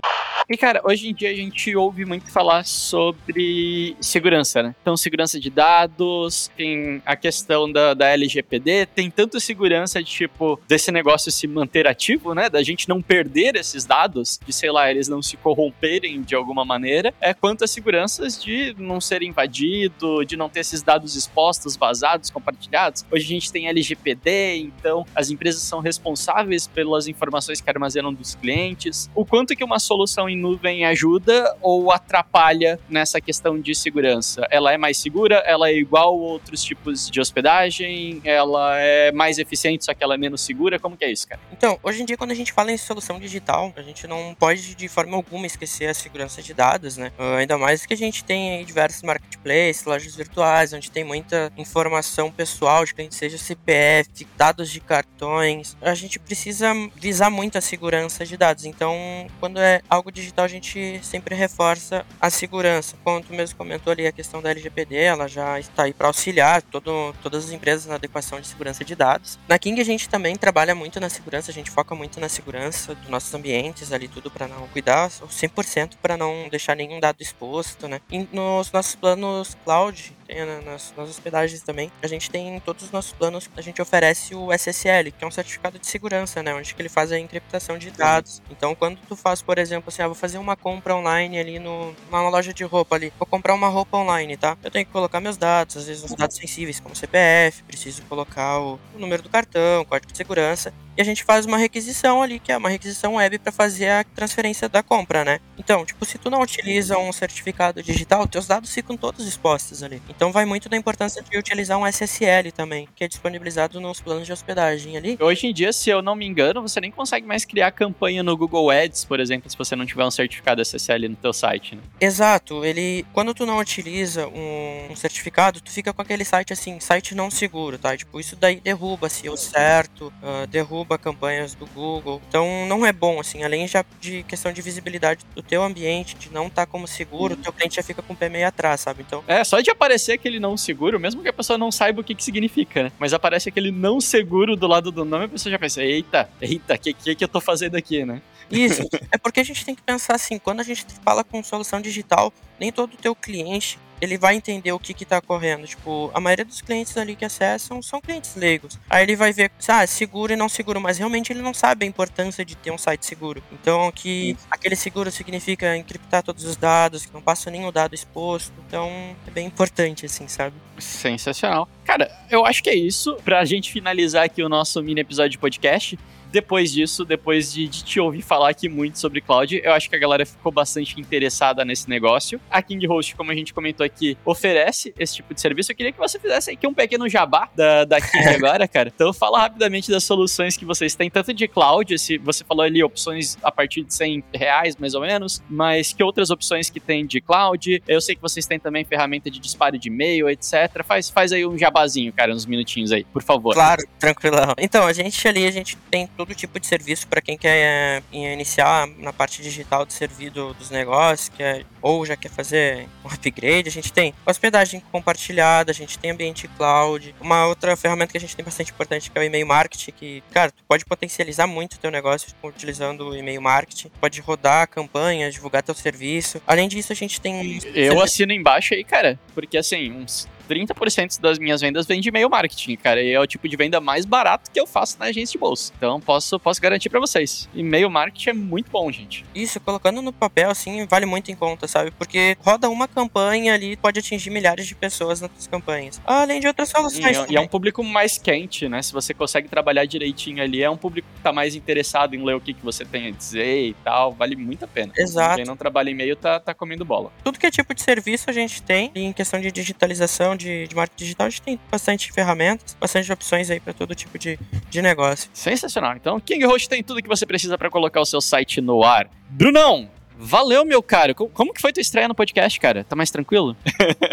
E, 0.50 0.57
cara, 0.57 0.81
hoje 0.83 1.10
em 1.10 1.13
dia 1.13 1.29
a 1.29 1.36
gente 1.36 1.74
ouve 1.75 2.03
muito 2.03 2.29
falar 2.29 2.65
sobre 2.65 3.95
segurança, 4.01 4.62
né? 4.62 4.75
Então, 4.81 4.98
segurança 4.98 5.39
de 5.39 5.50
dados, 5.50 6.42
tem 6.47 7.01
a 7.05 7.15
questão 7.15 7.71
da, 7.71 7.93
da 7.93 8.09
LGPD, 8.09 8.88
tem 8.88 9.09
tanto 9.09 9.39
segurança 9.39 10.03
de, 10.03 10.09
tipo, 10.09 10.59
desse 10.67 10.91
negócio 10.91 11.31
se 11.31 11.47
manter 11.47 11.88
ativo, 11.88 12.33
né? 12.33 12.50
Da 12.50 12.62
gente 12.63 12.88
não 12.88 13.01
perder 13.01 13.55
esses 13.55 13.85
dados, 13.85 14.39
de, 14.45 14.53
sei 14.53 14.71
lá, 14.71 14.89
eles 14.89 15.07
não 15.07 15.21
se 15.21 15.38
corromperem 15.38 16.21
de 16.21 16.35
alguma 16.35 16.65
maneira, 16.65 17.13
é 17.19 17.33
quanto 17.33 17.63
as 17.63 17.71
seguranças 17.71 18.41
de 18.41 18.75
não 18.77 19.00
ser 19.00 19.23
invadido, 19.23 20.23
de 20.25 20.35
não 20.35 20.50
ter 20.50 20.62
esses 20.62 20.81
dados 20.81 21.15
expostos, 21.15 21.75
vazados, 21.75 22.29
compartilhados. 22.29 23.05
Hoje 23.12 23.25
a 23.25 23.27
gente 23.27 23.51
tem 23.51 23.67
LGPD, 23.67 24.57
então 24.57 25.05
as 25.15 25.29
empresas 25.29 25.62
são 25.62 25.79
responsáveis 25.79 26.67
pelas 26.67 27.07
informações 27.07 27.62
que 27.62 27.69
armazenam 27.69 28.13
dos 28.13 28.35
clientes. 28.35 29.09
O 29.15 29.25
quanto 29.25 29.55
que 29.55 29.63
uma 29.63 29.79
solução 29.79 30.29
em 30.29 30.38
nuvem 30.38 30.85
ajuda 30.85 31.55
ou 31.62 31.91
atrapalha 31.91 32.79
nessa 32.89 33.19
questão 33.19 33.59
de 33.59 33.75
segurança? 33.75 34.47
Ela 34.50 34.73
é 34.73 34.77
mais 34.77 34.97
segura? 34.97 35.35
Ela 35.45 35.69
é 35.69 35.75
igual 35.75 36.32
a 36.32 36.32
outros 36.33 36.63
tipos 36.63 37.09
de 37.09 37.19
hospedagem? 37.19 38.21
Ela 38.23 38.79
é 38.79 39.11
mais 39.11 39.37
eficiente, 39.37 39.85
só 39.85 39.93
que 39.93 40.03
ela 40.03 40.15
é 40.15 40.17
menos 40.17 40.41
segura? 40.41 40.79
Como 40.79 40.97
que 40.97 41.05
é 41.05 41.11
isso, 41.11 41.27
cara? 41.27 41.41
Então, 41.51 41.79
hoje 41.83 42.01
em 42.01 42.05
dia, 42.05 42.17
quando 42.17 42.31
a 42.31 42.35
gente 42.35 42.51
fala 42.51 42.71
em 42.71 42.77
solução 42.77 43.19
digital, 43.19 43.73
a 43.75 43.81
gente 43.81 44.07
não 44.07 44.35
pode 44.37 44.75
de 44.75 44.87
forma 44.87 45.15
alguma 45.15 45.45
esquecer 45.45 45.87
a 45.87 45.93
segurança 45.93 46.41
de 46.41 46.53
dados, 46.53 46.97
né? 46.97 47.11
Uh, 47.17 47.37
ainda 47.37 47.57
mais 47.57 47.85
que 47.85 47.93
a 47.93 47.97
gente 47.97 48.23
tem 48.23 48.57
aí 48.57 48.65
diversos 48.65 49.01
marketplaces, 49.03 49.85
lojas 49.85 50.15
virtuais, 50.15 50.73
onde 50.73 50.91
tem 50.91 51.03
muita 51.03 51.51
informação 51.57 52.31
pessoal 52.31 52.85
de 52.85 52.93
cliente, 52.93 53.15
seja 53.15 53.37
CPF, 53.37 54.27
dados 54.37 54.69
de 54.69 54.79
cartões. 54.79 55.77
A 55.81 55.93
gente 55.93 56.19
precisa 56.19 56.73
visar 56.95 57.29
muito 57.29 57.57
a 57.57 57.61
segurança 57.61 58.25
de 58.25 58.37
dados. 58.37 58.65
Então, 58.65 58.95
quando 59.39 59.59
é 59.59 59.81
algo 59.89 60.11
digital 60.11 60.45
a 60.45 60.47
gente 60.47 60.99
sempre 61.03 61.35
reforça 61.35 62.05
a 62.19 62.29
segurança. 62.29 62.95
Tu 63.27 63.33
mesmo 63.33 63.57
comentou 63.57 63.91
ali 63.91 64.07
a 64.07 64.11
questão 64.11 64.41
da 64.41 64.51
LGPD, 64.51 64.95
ela 64.95 65.27
já 65.27 65.59
está 65.59 65.83
aí 65.83 65.93
para 65.93 66.07
auxiliar 66.13 66.62
todo, 66.62 67.13
todas 67.24 67.46
as 67.46 67.51
empresas 67.51 67.88
na 67.88 67.96
adequação 67.96 68.39
de 68.39 68.48
segurança 68.48 68.86
de 68.86 68.96
dados. 68.96 69.39
Na 69.50 69.58
King 69.58 69.82
a 69.82 69.84
gente 69.84 70.08
também 70.08 70.36
trabalha 70.36 70.75
muito 70.75 71.00
na 71.00 71.10
segurança, 71.10 71.50
a 71.50 71.53
gente 71.53 71.72
foca 71.72 71.96
muito 71.96 72.20
na 72.20 72.29
segurança 72.29 72.93
dos 72.93 73.10
nossos 73.10 73.34
ambientes 73.34 73.91
ali, 73.91 74.08
tudo 74.08 74.29
para 74.29 74.48
não 74.48 74.67
cuidar 74.67 75.10
100% 75.10 75.93
para 76.01 76.15
não 76.15 76.48
deixar 76.50 76.75
nenhum 76.75 77.00
dado 77.00 77.22
exposto, 77.22 77.88
né? 77.88 78.00
E 78.12 78.27
nos 78.32 78.72
nossos 78.72 78.96
planos 78.96 79.58
cloud, 79.63 80.15
tem 80.24 80.46
nas, 80.46 80.94
nas 80.96 81.10
hospedagens 81.10 81.62
também, 81.62 81.92
a 82.01 82.08
gente 82.08 82.30
tem 82.30 82.60
todos 82.60 82.84
os 82.84 82.92
nossos 82.92 83.12
planos, 83.13 83.50
a 83.56 83.62
gente 83.62 83.82
oferece 83.82 84.36
o 84.36 84.51
SSL, 84.51 85.12
que 85.12 85.24
é 85.24 85.27
um 85.27 85.32
certificado 85.32 85.80
de 85.80 85.88
segurança, 85.88 86.42
né? 86.42 86.53
Onde 86.53 86.74
que 86.74 86.82
ele 86.82 86.89
faz 86.89 87.12
a 87.12 87.20
encriptação 87.20 87.77
de 87.77 87.92
dados. 87.92 88.42
Então, 88.50 88.75
quando 88.75 88.98
tu 89.08 89.15
faz, 89.15 89.42
por 89.42 89.58
exemplo, 89.58 89.89
assim, 89.89 90.01
ah, 90.01 90.08
vou 90.08 90.15
fazer 90.15 90.38
uma 90.38 90.56
compra 90.56 90.96
online 90.96 91.39
ali 91.39 91.60
no, 91.60 91.96
numa 92.10 92.30
loja 92.30 92.53
de 92.53 92.63
roupa 92.63 92.96
ali, 92.96 93.12
vou 93.18 93.25
comprar 93.25 93.53
uma 93.53 93.68
roupa 93.68 93.98
online, 93.98 94.38
tá? 94.38 94.58
Eu 94.63 94.72
tenho 94.72 94.86
que 94.86 94.92
colocar 94.92 95.20
meus 95.20 95.38
dados, 95.38 95.77
às 95.77 95.88
vezes 95.88 96.03
uns 96.03 96.15
dados 96.15 96.38
sensíveis, 96.38 96.80
como 96.80 96.96
CPF, 96.96 97.63
preciso 97.63 98.01
colocar 98.03 98.60
o, 98.60 98.80
o 98.96 99.00
número 99.00 99.22
do 99.22 99.30
cartão, 99.30 99.86
código 99.86 100.12
de 100.12 100.18
segurança 100.18 100.74
e 100.97 101.01
a 101.01 101.05
gente 101.05 101.23
faz 101.23 101.45
uma 101.45 101.57
requisição 101.57 102.21
ali, 102.21 102.39
que 102.39 102.51
é 102.51 102.57
uma 102.57 102.69
requisição 102.69 103.15
web 103.15 103.39
para 103.39 103.51
fazer 103.51 103.89
a 103.89 104.03
transferência 104.03 104.69
da 104.69 104.83
compra, 104.83 105.23
né? 105.23 105.39
Então, 105.57 105.85
tipo, 105.85 106.03
se 106.05 106.17
tu 106.17 106.29
não 106.29 106.41
utiliza 106.41 106.97
um 106.97 107.12
certificado 107.12 107.81
digital, 107.81 108.27
teus 108.27 108.47
dados 108.47 108.73
ficam 108.73 108.97
todos 108.97 109.25
expostos 109.27 109.83
ali. 109.83 110.01
Então 110.09 110.31
vai 110.31 110.45
muito 110.45 110.69
da 110.69 110.77
importância 110.77 111.21
de 111.21 111.38
utilizar 111.38 111.77
um 111.77 111.88
SSL 111.88 112.51
também, 112.51 112.88
que 112.95 113.03
é 113.03 113.07
disponibilizado 113.07 113.79
nos 113.79 114.01
planos 114.01 114.25
de 114.25 114.33
hospedagem 114.33 114.97
ali. 114.97 115.17
Hoje 115.19 115.47
em 115.47 115.53
dia, 115.53 115.71
se 115.71 115.89
eu 115.89 116.01
não 116.01 116.15
me 116.15 116.25
engano, 116.25 116.62
você 116.62 116.79
nem 116.79 116.91
consegue 116.91 117.25
mais 117.25 117.45
criar 117.45 117.71
campanha 117.71 118.23
no 118.23 118.35
Google 118.35 118.69
Ads, 118.69 119.05
por 119.05 119.19
exemplo, 119.19 119.50
se 119.50 119.57
você 119.57 119.75
não 119.75 119.85
tiver 119.85 120.05
um 120.05 120.12
certificado 120.12 120.62
SSL 120.62 121.07
no 121.09 121.15
teu 121.15 121.33
site, 121.33 121.75
né? 121.75 121.81
Exato, 122.00 122.63
ele 122.65 123.05
quando 123.13 123.33
tu 123.33 123.45
não 123.45 123.57
utiliza 123.57 124.27
um, 124.27 124.95
certificado, 124.95 125.62
tu 125.62 125.71
fica 125.71 125.93
com 125.93 126.01
aquele 126.01 126.25
site 126.25 126.53
assim, 126.53 126.79
site 126.79 127.15
não 127.15 127.29
seguro, 127.29 127.77
tá? 127.77 127.95
Tipo, 127.95 128.19
isso 128.19 128.35
daí 128.35 128.59
derruba 128.59 129.09
se 129.09 129.29
o 129.29 129.38
certo, 129.38 130.13
uh, 130.21 130.47
derruba 130.47 130.82
derruba 130.83 130.97
campanhas 130.97 131.55
do 131.55 131.65
Google. 131.67 132.21
Então 132.27 132.67
não 132.67 132.85
é 132.85 132.91
bom, 132.91 133.19
assim, 133.19 133.43
além 133.43 133.67
já 133.67 133.83
de 133.99 134.23
questão 134.23 134.51
de 134.51 134.61
visibilidade 134.61 135.25
do 135.33 135.41
teu 135.41 135.63
ambiente, 135.63 136.15
de 136.15 136.31
não 136.31 136.47
estar 136.47 136.65
tá 136.65 136.71
como 136.71 136.87
seguro, 136.87 137.33
o 137.33 137.37
teu 137.37 137.51
cliente 137.51 137.77
já 137.77 137.83
fica 137.83 138.01
com 138.01 138.13
o 138.13 138.15
pé 138.15 138.29
meio 138.29 138.47
atrás, 138.47 138.81
sabe? 138.81 139.03
Então. 139.05 139.23
É, 139.27 139.43
só 139.43 139.59
de 139.61 139.71
aparecer 139.71 140.13
aquele 140.13 140.39
não 140.39 140.57
seguro, 140.57 140.99
mesmo 140.99 141.21
que 141.21 141.29
a 141.29 141.33
pessoa 141.33 141.57
não 141.57 141.71
saiba 141.71 142.01
o 142.01 142.03
que, 142.03 142.13
que 142.13 142.24
significa, 142.24 142.83
né? 142.83 142.91
Mas 143.00 143.13
aparece 143.13 143.50
aquele 143.50 143.72
não 143.72 144.00
seguro 144.01 144.55
do 144.55 144.67
lado 144.67 144.91
do 144.91 145.05
nome, 145.05 145.25
a 145.25 145.29
pessoa 145.29 145.51
já 145.51 145.57
pensa, 145.57 145.81
eita, 145.81 146.29
eita, 146.41 146.75
o 146.75 146.79
que, 146.79 146.93
que, 146.93 147.15
que 147.15 147.24
eu 147.24 147.27
tô 147.27 147.39
fazendo 147.39 147.75
aqui, 147.75 148.05
né? 148.05 148.22
Isso. 148.51 148.83
é 149.11 149.17
porque 149.17 149.39
a 149.39 149.43
gente 149.43 149.65
tem 149.65 149.74
que 149.74 149.81
pensar 149.81 150.15
assim, 150.15 150.37
quando 150.37 150.59
a 150.59 150.63
gente 150.63 150.85
fala 151.03 151.24
com 151.24 151.41
solução 151.43 151.81
digital, 151.81 152.33
nem 152.59 152.72
todo 152.72 152.93
o 152.93 152.98
teu 152.98 153.15
cliente 153.15 153.79
ele 154.03 154.18
vai 154.18 154.35
entender 154.35 154.72
o 154.74 154.79
que 154.79 154.94
que 154.94 155.05
tá 155.05 155.18
ocorrendo. 155.20 155.66
Tipo, 155.66 156.11
a 156.13 156.20
maioria 156.20 156.44
dos 156.44 156.61
clientes 156.61 156.96
ali 156.98 157.16
que 157.16 157.24
acessam 157.24 157.81
são 157.81 158.01
clientes 158.01 158.35
leigos. 158.35 158.77
Aí 158.89 159.03
ele 159.03 159.16
vai 159.16 159.31
ver, 159.31 159.50
ah, 159.68 159.87
seguro 159.87 160.33
e 160.33 160.35
não 160.35 160.50
seguro, 160.50 160.81
mas 160.81 160.98
realmente 160.98 161.31
ele 161.31 161.42
não 161.42 161.53
sabe 161.53 161.85
a 161.85 161.87
importância 161.87 162.44
de 162.44 162.55
ter 162.55 162.72
um 162.72 162.77
site 162.77 163.05
seguro. 163.05 163.42
Então, 163.51 163.89
que 163.92 164.35
aquele 164.51 164.75
seguro 164.75 165.09
significa 165.09 165.77
encriptar 165.77 166.22
todos 166.22 166.44
os 166.44 166.57
dados, 166.57 167.05
que 167.05 167.13
não 167.13 167.22
passa 167.22 167.50
nenhum 167.50 167.72
dado 167.72 167.96
exposto. 167.96 168.53
Então, 168.68 169.16
é 169.25 169.31
bem 169.31 169.48
importante, 169.48 170.05
assim, 170.05 170.27
sabe? 170.27 170.55
Sensacional. 170.77 171.68
Cara, 171.86 172.12
eu 172.29 172.46
acho 172.46 172.64
que 172.64 172.70
é 172.70 172.75
isso. 172.75 173.16
Pra 173.24 173.44
gente 173.46 173.72
finalizar 173.72 174.25
aqui 174.25 174.42
o 174.42 174.50
nosso 174.50 174.81
mini 174.81 175.01
episódio 175.01 175.31
de 175.31 175.38
podcast, 175.38 175.98
depois 176.33 176.74
disso, 176.74 177.05
depois 177.05 177.53
de, 177.53 177.68
de, 177.68 177.83
te 177.83 178.00
ouvir 178.00 178.24
falar 178.24 178.50
aqui 178.50 178.68
muito 178.68 178.98
sobre 178.98 179.22
cloud, 179.22 179.62
eu 179.64 179.72
acho 179.72 179.88
que 179.88 179.96
a 179.96 180.00
galera 180.00 180.25
ficou 180.25 180.51
bastante 180.51 181.00
interessada 181.00 181.64
nesse 181.64 181.88
negócio. 181.88 182.42
A 182.50 182.59
KingHost, 182.59 183.16
como 183.16 183.29
a 183.29 183.36
gente 183.36 183.53
comentou 183.53 183.86
aqui, 183.86 184.18
oferece 184.25 184.96
esse 184.98 185.18
tipo 185.18 185.31
de 185.31 185.40
serviço. 185.40 185.72
Eu 185.72 185.75
queria 185.75 185.92
que 185.92 186.00
você 186.00 186.18
fizesse 186.18 186.50
aqui 186.50 186.66
um 186.66 186.74
pequeno 186.74 187.07
jabá 187.07 187.50
da, 187.55 187.86
da 187.86 188.01
King 188.01 188.25
agora, 188.33 188.68
cara. 188.68 188.92
Então 188.94 189.14
fala 189.14 189.42
rapidamente 189.42 189.92
das 189.92 190.03
soluções 190.05 190.57
que 190.57 190.66
vocês 190.66 190.96
têm, 190.96 191.07
tanto 191.07 191.31
de 191.36 191.48
cloud, 191.48 192.00
se 192.00 192.18
você 192.18 192.44
falou 192.44 192.66
ali 192.66 192.83
opções 192.83 193.38
a 193.44 193.51
partir 193.51 193.83
de 193.83 193.94
100 193.94 194.24
reais, 194.33 194.75
mais 194.75 194.96
ou 194.96 195.01
menos, 195.01 195.40
mas 195.48 195.94
que 195.94 196.03
outras 196.03 196.31
opções 196.31 196.68
que 196.68 196.79
tem 196.79 197.05
de 197.05 197.22
cloud? 197.22 197.83
Eu 197.88 198.01
sei 198.01 198.16
que 198.16 198.22
vocês 198.22 198.48
têm 198.48 198.57
também 198.57 198.83
ferramenta 198.83 199.29
de 199.29 199.38
disparo 199.38 199.77
de 199.77 199.88
e-mail, 199.88 200.27
etc. 200.27 200.62
Faz, 200.85 201.09
faz 201.09 201.31
aí 201.31 201.45
um 201.45 201.57
jabazinho, 201.57 202.11
cara, 202.13 202.33
uns 202.33 202.45
minutinhos 202.45 202.91
aí, 202.91 203.03
por 203.05 203.23
favor. 203.23 203.53
Claro, 203.53 203.83
tranquilão. 203.99 204.53
Então, 204.57 204.85
a 204.85 204.93
gente 204.93 205.27
ali, 205.27 205.45
a 205.45 205.51
gente 205.51 205.77
tem 205.89 206.07
todo 206.07 206.33
tipo 206.33 206.59
de 206.59 206.67
serviço 206.67 207.07
para 207.07 207.21
quem 207.21 207.37
quer 207.37 207.55
é, 207.55 208.03
iniciar 208.11 208.87
na 208.97 209.13
parte 209.13 209.41
digital 209.41 209.85
de 209.85 209.93
serviço 209.93 210.53
dos 210.53 210.69
negócios, 210.69 211.29
que 211.29 211.43
é, 211.43 211.63
ou 211.81 212.05
já 212.05 212.15
quer 212.15 212.29
fazer 212.29 212.87
um 213.03 213.07
upgrade. 213.07 213.67
A 213.67 213.71
gente 213.71 213.91
tem 213.91 214.13
hospedagem 214.25 214.81
compartilhada, 214.91 215.71
a 215.71 215.73
gente 215.73 215.97
tem 215.97 216.11
ambiente 216.11 216.47
cloud. 216.47 217.13
Uma 217.19 217.45
outra 217.47 217.75
ferramenta 217.75 218.11
que 218.11 218.17
a 218.17 218.21
gente 218.21 218.35
tem 218.35 218.45
bastante 218.45 218.71
importante 218.71 219.11
que 219.11 219.17
é 219.17 219.21
o 219.21 219.23
e-mail 219.23 219.45
marketing, 219.45 219.91
que, 219.91 220.23
cara, 220.31 220.51
tu 220.51 220.63
pode 220.67 220.85
potencializar 220.85 221.47
muito 221.47 221.73
o 221.73 221.79
teu 221.79 221.91
negócio 221.91 222.29
utilizando 222.43 223.09
o 223.09 223.15
e-mail 223.15 223.41
marketing. 223.41 223.89
Pode 223.99 224.21
rodar 224.21 224.67
campanhas, 224.67 225.33
divulgar 225.33 225.61
teu 225.63 225.75
serviço. 225.75 226.41
Além 226.47 226.67
disso, 226.67 226.91
a 226.91 226.95
gente 226.95 227.19
tem... 227.19 227.59
Eu 227.73 228.01
assino 228.01 228.31
embaixo 228.31 228.73
aí, 228.73 228.83
cara, 228.83 229.19
porque 229.33 229.57
assim, 229.57 229.91
uns 229.91 230.27
30% 230.53 231.20
das 231.20 231.39
minhas 231.39 231.61
vendas 231.61 231.85
vem 231.85 232.00
de 232.00 232.09
e-mail 232.09 232.29
marketing, 232.29 232.75
cara. 232.75 233.01
E 233.01 233.11
é 233.11 233.20
o 233.20 233.27
tipo 233.27 233.48
de 233.48 233.55
venda 233.55 233.81
mais 233.81 234.05
barato 234.05 234.51
que 234.51 234.59
eu 234.59 234.68
faço 234.68 234.98
na 235.00 235.05
agência 235.05 235.33
de 235.33 235.37
bolsa. 235.37 235.74
Então 235.77 236.00
posso, 236.00 236.39
posso 236.39 236.61
garantir 236.61 236.89
para 236.89 237.00
vocês. 237.00 237.50
E-mail 237.53 237.89
marketing 237.89 238.29
é 238.29 238.33
muito 238.33 238.72
bom, 238.72 238.92
gente. 238.92 239.25
Isso, 239.33 239.59
colocando 239.59 240.01
no 240.01 240.13
papel, 240.13 240.50
assim, 240.50 240.85
vale 240.85 241.05
muito 241.05 241.31
em 241.31 241.35
conta, 241.35 241.68
sabe? 241.68 241.92
Porque 241.92 242.37
roda 242.42 242.70
uma 242.70 242.87
campanha 242.87 243.53
ali, 243.53 243.75
pode 243.75 244.00
atingir 244.00 244.29
milhares 244.29 244.68
de 244.68 244.75
pessoas 244.75 245.22
nas 245.22 245.31
suas 245.31 245.48
campanhas. 245.48 246.01
Além 246.05 246.39
de 246.39 246.48
outras 246.48 246.70
soluções. 246.70 247.18
E, 247.29 247.33
e, 247.33 247.35
é 247.35 247.39
um 247.39 247.48
público 247.48 247.83
mais 247.83 248.18
quente, 248.18 248.68
né? 248.68 248.81
Se 248.81 248.94
você 248.94 249.13
consegue 249.13 249.48
trabalhar 249.48 249.85
direitinho 249.85 250.44
ali, 250.44 250.61
é 250.61 250.70
um 250.70 250.77
público 250.77 251.07
que 251.16 251.22
tá 251.22 251.31
mais 251.31 251.55
interessado 251.55 252.16
em 252.16 252.24
ler 252.24 252.35
o 252.35 252.42
que, 252.42 252.53
que 252.53 252.63
você 252.63 252.85
tem 252.85 253.07
a 253.07 253.11
dizer 253.11 253.68
e 253.68 253.74
tal. 253.83 254.13
Vale 254.13 254.35
muito 254.35 254.66
a 254.66 254.68
pena. 254.68 254.92
Exato. 254.98 255.35
Quem 255.35 255.46
não 255.46 255.55
trabalha 255.55 255.89
em 255.89 255.94
e-mail 255.94 256.16
tá, 256.16 256.39
tá 256.39 256.53
comendo 256.53 256.85
bola. 256.85 257.11
Tudo 257.24 257.39
que 257.39 257.46
é 257.46 257.51
tipo 257.51 257.74
de 257.74 257.81
serviço 257.81 258.29
a 258.29 258.33
gente 258.33 258.61
tem. 258.61 258.92
em 258.96 259.13
questão 259.13 259.39
de 259.39 259.51
digitalização, 259.51 260.35
de, 260.35 260.43
de 260.44 260.75
marketing 260.75 261.03
digital, 261.03 261.27
a 261.27 261.29
gente 261.29 261.42
tem 261.42 261.60
bastante 261.72 262.12
ferramentas, 262.12 262.75
bastante 262.79 263.12
opções 263.12 263.50
aí 263.50 263.60
para 263.60 263.74
todo 263.74 263.94
tipo 263.96 264.18
de, 264.20 264.38
de 264.70 264.82
negócio. 264.82 265.29
Sensacional. 265.34 265.96
Então, 265.96 266.20
KingHost 266.20 266.68
tem 266.70 266.84
tudo 266.84 267.01
que 267.01 267.08
você 267.08 267.25
precisa 267.25 267.58
para 267.58 267.70
colocar 267.70 268.01
o 268.01 268.06
seu 268.06 268.22
site 268.22 268.62
no 268.62 268.84
ar. 268.84 269.10
Brunão, 269.29 269.90
Valeu, 270.16 270.64
meu 270.64 270.82
caro. 270.84 271.16
Co- 271.16 271.27
Como 271.27 271.51
que 271.53 271.60
foi 271.60 271.74
tua 271.74 271.82
estreia 271.82 272.08
no 272.08 272.14
podcast, 272.14 272.60
cara? 272.60 272.84
Tá 272.84 272.96
mais 272.96 273.10
tranquilo? 273.10 273.58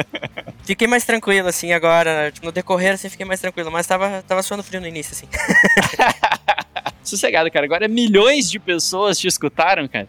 Fiquei 0.65 0.87
mais 0.89 1.05
tranquilo, 1.05 1.47
assim, 1.47 1.73
agora. 1.73 2.33
tipo, 2.33 2.47
No 2.47 2.53
decorrer, 2.53 2.95
assim, 2.95 3.09
fiquei 3.11 3.27
mais 3.27 3.39
tranquilo. 3.39 3.71
Mas 3.71 3.87
tava, 3.87 4.23
tava 4.27 4.43
suando 4.43 4.63
frio 4.63 4.81
no 4.81 4.87
início, 4.87 5.13
assim. 5.13 5.27
Sossegado, 7.03 7.51
cara. 7.51 7.67
Agora 7.67 7.89
milhões 7.89 8.51
de 8.51 8.59
pessoas 8.59 9.19
te 9.19 9.27
escutaram, 9.27 9.89
cara. 9.89 10.09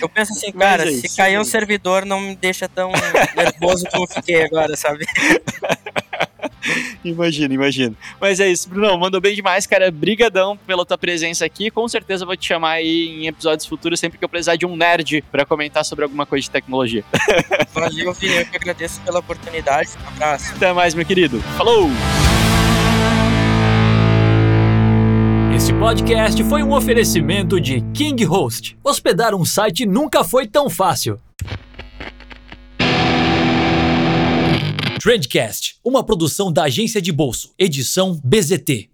Eu 0.00 0.08
penso 0.08 0.32
assim, 0.32 0.52
cara, 0.52 0.84
é 0.84 0.92
se 0.92 1.06
isso, 1.06 1.16
cair 1.16 1.34
é 1.34 1.40
um 1.40 1.44
servidor, 1.44 2.04
não 2.04 2.20
me 2.20 2.34
deixa 2.34 2.68
tão 2.68 2.90
nervoso 3.36 3.86
como 3.90 4.04
eu 4.04 4.08
fiquei 4.08 4.42
agora, 4.42 4.76
sabe? 4.76 5.06
Imagina, 7.04 7.54
imagina. 7.54 7.94
Mas 8.20 8.40
é 8.40 8.48
isso, 8.48 8.68
Brunão. 8.68 8.98
Mandou 8.98 9.20
bem 9.20 9.34
demais, 9.34 9.66
cara. 9.66 9.90
Brigadão 9.90 10.56
pela 10.56 10.84
tua 10.84 10.98
presença 10.98 11.44
aqui. 11.44 11.70
Com 11.70 11.86
certeza 11.88 12.26
vou 12.26 12.36
te 12.36 12.46
chamar 12.46 12.72
aí 12.72 13.08
em 13.08 13.26
episódios 13.26 13.66
futuros 13.66 13.98
sempre 13.98 14.18
que 14.18 14.24
eu 14.24 14.28
precisar 14.28 14.56
de 14.56 14.66
um 14.66 14.76
nerd 14.76 15.24
pra 15.30 15.44
comentar 15.46 15.84
sobre 15.84 16.04
alguma 16.04 16.26
coisa 16.26 16.42
de 16.42 16.50
tecnologia. 16.50 17.04
Valeu, 17.72 18.12
Vini. 18.12 18.36
Eu 18.36 18.46
que 18.46 18.56
agradeço 18.56 19.00
pela 19.00 19.20
oportunidade. 19.20 19.90
Um 20.04 20.08
abraço. 20.08 20.52
Até 20.54 20.72
mais, 20.72 20.94
meu 20.94 21.06
querido. 21.06 21.40
Falou! 21.56 21.88
Podcast 25.78 26.42
foi 26.42 26.60
um 26.60 26.72
oferecimento 26.72 27.60
de 27.60 27.80
King 27.92 28.24
Host. 28.24 28.76
Hospedar 28.82 29.32
um 29.32 29.44
site 29.44 29.86
nunca 29.86 30.24
foi 30.24 30.44
tão 30.44 30.68
fácil. 30.68 31.20
Trendcast, 35.00 35.76
uma 35.84 36.04
produção 36.04 36.52
da 36.52 36.64
agência 36.64 37.00
de 37.00 37.12
bolso, 37.12 37.54
edição 37.56 38.20
BZT. 38.24 38.90